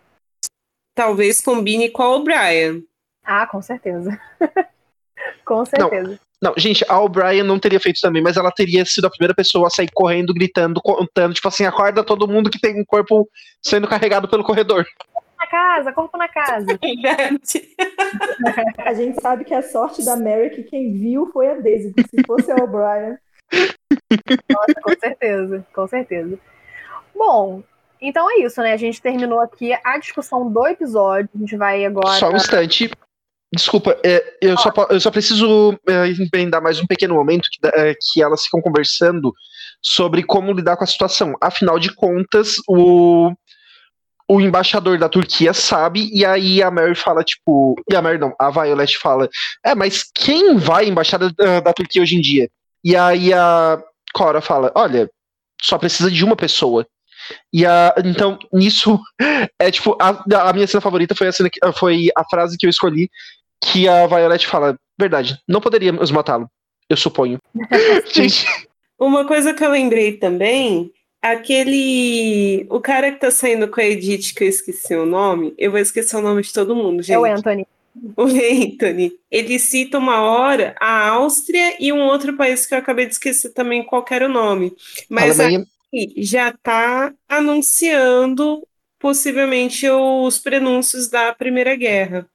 [0.95, 2.85] talvez combine com a O'Brien.
[3.25, 4.19] Ah, com certeza.
[5.45, 6.11] com certeza.
[6.11, 6.19] Não.
[6.43, 9.69] Não, gente, a O'Brien não teria feito também, mas ela teria sido a primeira pessoa
[9.69, 13.29] a sair correndo, gritando, contando, tipo assim, acorda todo mundo que tem um corpo
[13.63, 14.85] sendo carregado pelo corredor.
[15.43, 16.67] Na casa, corpo na casa.
[18.79, 22.23] a gente sabe que a sorte da Mary que quem viu foi a Daisy, se
[22.25, 23.19] fosse a O'Brien.
[24.49, 26.39] Nossa, com certeza, com certeza.
[27.15, 27.63] Bom,
[28.01, 28.73] então é isso, né?
[28.73, 31.29] A gente terminou aqui a discussão do episódio.
[31.35, 32.19] A gente vai agora.
[32.19, 32.91] Só um instante.
[33.53, 37.95] Desculpa, é, eu, só, eu só preciso é, emendar mais um pequeno momento que, é,
[37.95, 39.35] que elas ficam conversando
[39.83, 41.37] sobre como lidar com a situação.
[41.41, 43.31] Afinal de contas, o,
[44.33, 47.75] o embaixador da Turquia sabe, e aí a Mary fala, tipo.
[47.91, 49.29] E a Mary não, a Violet fala:
[49.63, 52.49] É, mas quem vai à embaixada da, da Turquia hoje em dia?
[52.83, 53.79] E aí a
[54.15, 55.11] Cora fala: Olha,
[55.61, 56.87] só precisa de uma pessoa.
[57.53, 58.99] E a, então, nisso,
[59.61, 62.65] é tipo, a, a minha cena favorita foi a, cena que, foi a frase que
[62.65, 63.11] eu escolhi,
[63.63, 66.49] que a Violet fala: Verdade, não poderíamos matá-lo,
[66.89, 67.39] eu suponho.
[68.11, 68.47] Gente.
[68.99, 70.91] Uma coisa que eu lembrei também,
[71.23, 72.67] aquele.
[72.69, 75.81] O cara que tá saindo com a Edith, que eu esqueci o nome, eu vou
[75.81, 77.15] esquecer o nome de todo mundo, gente.
[77.15, 77.67] É o Anthony.
[78.17, 79.13] O Anthony.
[79.31, 83.51] Ele cita uma hora a Áustria e um outro país que eu acabei de esquecer
[83.51, 84.75] também qual era o nome.
[85.09, 85.65] Mas aqui
[86.17, 88.67] já está anunciando
[88.99, 92.27] possivelmente os prenúncios da Primeira Guerra.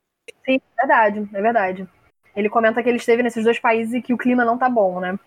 [0.45, 1.87] Sim, é verdade, é verdade.
[2.35, 4.99] Ele comenta que ele esteve nesses dois países e que o clima não tá bom,
[4.99, 5.17] né?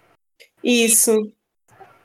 [0.63, 1.33] Isso.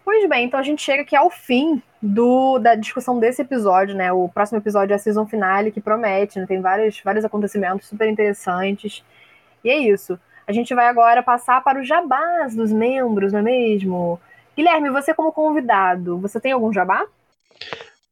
[0.05, 4.13] Pois bem, então a gente chega aqui ao fim do, da discussão desse episódio, né?
[4.13, 6.45] O próximo episódio é a season finale, que promete, né?
[6.45, 9.03] Tem vários, vários acontecimentos super interessantes.
[9.63, 10.19] E é isso.
[10.45, 14.19] A gente vai agora passar para os jabás dos membros, não é mesmo?
[14.55, 17.03] Guilherme, você como convidado, você tem algum jabá?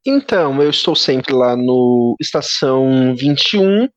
[0.04, 3.88] Então, eu estou sempre lá no Estação 21,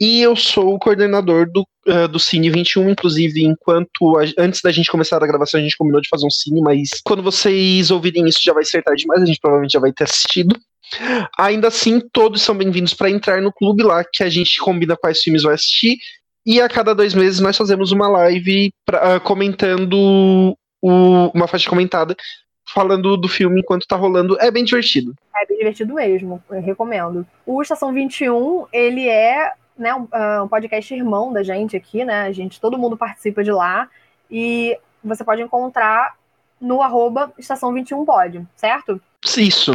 [0.00, 4.70] e eu sou o coordenador do, uh, do Cine 21, inclusive, enquanto a, antes da
[4.70, 8.26] gente começar a gravação, a gente combinou de fazer um cine, mas quando vocês ouvirem
[8.26, 10.56] isso já vai ser tarde demais, a gente provavelmente já vai ter assistido.
[11.38, 15.22] Ainda assim, todos são bem-vindos para entrar no clube lá, que a gente combina quais
[15.22, 15.96] filmes vai assistir.
[16.44, 21.70] E a cada dois meses nós fazemos uma live pra, uh, comentando o, uma faixa
[21.70, 22.16] comentada,
[22.74, 24.36] falando do filme enquanto tá rolando.
[24.40, 25.14] É bem divertido.
[25.40, 27.26] É bem divertido mesmo, eu recomendo.
[27.46, 32.22] O Estação 21, ele é né, um, uh, um, podcast irmão da gente aqui, né?
[32.22, 33.88] A gente, todo mundo participa de lá.
[34.30, 36.16] E você pode encontrar
[36.60, 39.00] no arroba estação 21 pod, certo?
[39.36, 39.72] Isso.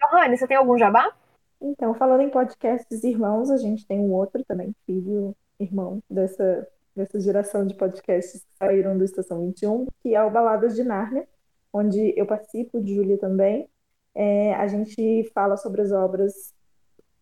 [0.00, 1.12] Johanne, você tem algum jabá?
[1.60, 7.20] Então, falando em podcasts irmãos, a gente tem um outro também, filho, irmão dessa, dessa
[7.20, 11.26] geração de podcasts que saíram do Estação 21, que é o Baladas de Nárnia,
[11.72, 13.68] onde eu participo, de Júlia também.
[14.14, 16.54] É, a gente fala sobre as obras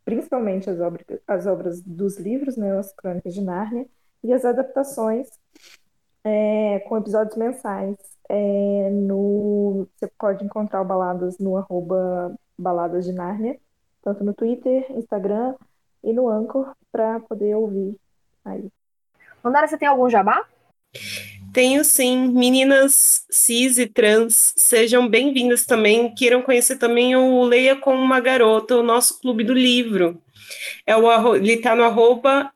[0.07, 3.87] principalmente as, obras, as obras dos livros, né, as Crônicas de Nárnia,
[4.23, 5.29] e as adaptações
[6.25, 7.97] é, com episódios mensais.
[8.29, 13.59] É, no, você pode encontrar o Baladas no arroba Baladas de Nárnia,
[14.03, 15.57] tanto no Twitter, Instagram
[16.03, 17.99] e no Anchor, para poder ouvir
[18.45, 18.71] aí.
[19.43, 20.45] Mandara, você tem algum jabá?
[21.57, 22.29] Tenho sim.
[22.35, 26.15] Meninas cis e trans, sejam bem-vindas também.
[26.15, 30.21] Queiram conhecer também o Leia como uma Garota, o nosso clube do livro.
[30.87, 32.53] É o, ele está no arroba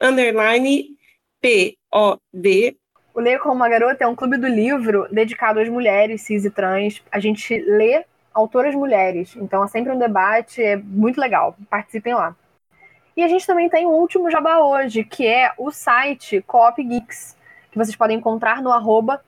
[0.00, 0.96] underline.
[3.12, 6.50] O Leia como uma Garota é um clube do livro dedicado às mulheres cis e
[6.50, 7.02] trans.
[7.10, 11.56] A gente lê autoras mulheres, então é sempre um debate, é muito legal.
[11.68, 12.36] Participem lá.
[13.16, 17.34] E a gente também tem um último jabá hoje, que é o site Coop Geeks,
[17.70, 19.22] que vocês podem encontrar no arroba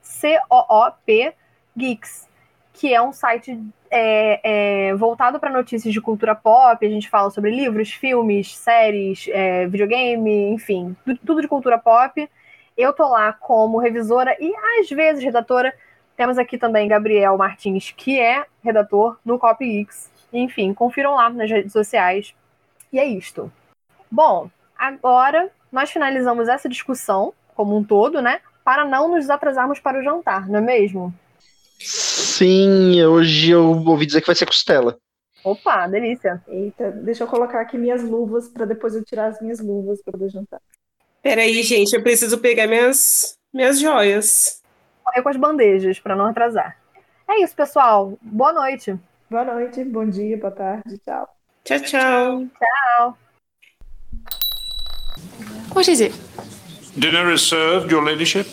[0.47, 1.33] COOP
[1.75, 2.29] Geeks,
[2.71, 3.59] que é um site
[3.89, 6.85] é, é, voltado para notícias de cultura pop.
[6.85, 12.29] A gente fala sobre livros, filmes, séries, é, videogame, enfim, tudo de cultura pop.
[12.77, 15.73] Eu tô lá como revisora e às vezes redatora.
[16.15, 20.11] Temos aqui também Gabriel Martins, que é redator no CopyX.
[20.31, 22.35] Enfim, confiram lá nas redes sociais.
[22.93, 23.51] E é isto.
[24.11, 28.41] Bom, agora nós finalizamos essa discussão como um todo, né?
[28.63, 31.13] Para não nos atrasarmos para o jantar, não é mesmo?
[31.79, 34.97] Sim, hoje eu ouvi dizer que vai ser costela.
[35.43, 36.41] Opa, delícia.
[36.47, 40.17] Eita, deixa eu colocar aqui minhas luvas para depois eu tirar as minhas luvas para
[40.17, 40.61] o jantar.
[41.21, 44.61] Peraí, gente, eu preciso pegar minhas, minhas joias.
[45.03, 46.77] Correr com as bandejas para não atrasar.
[47.29, 48.17] É isso, pessoal.
[48.21, 48.97] Boa noite.
[49.29, 51.29] Boa noite, bom dia, boa tarde, tchau.
[51.63, 52.47] Tchau, tchau.
[52.47, 53.28] Tchau.
[55.73, 56.13] What is it?
[56.97, 58.47] Dinner is served, Your Ladyship.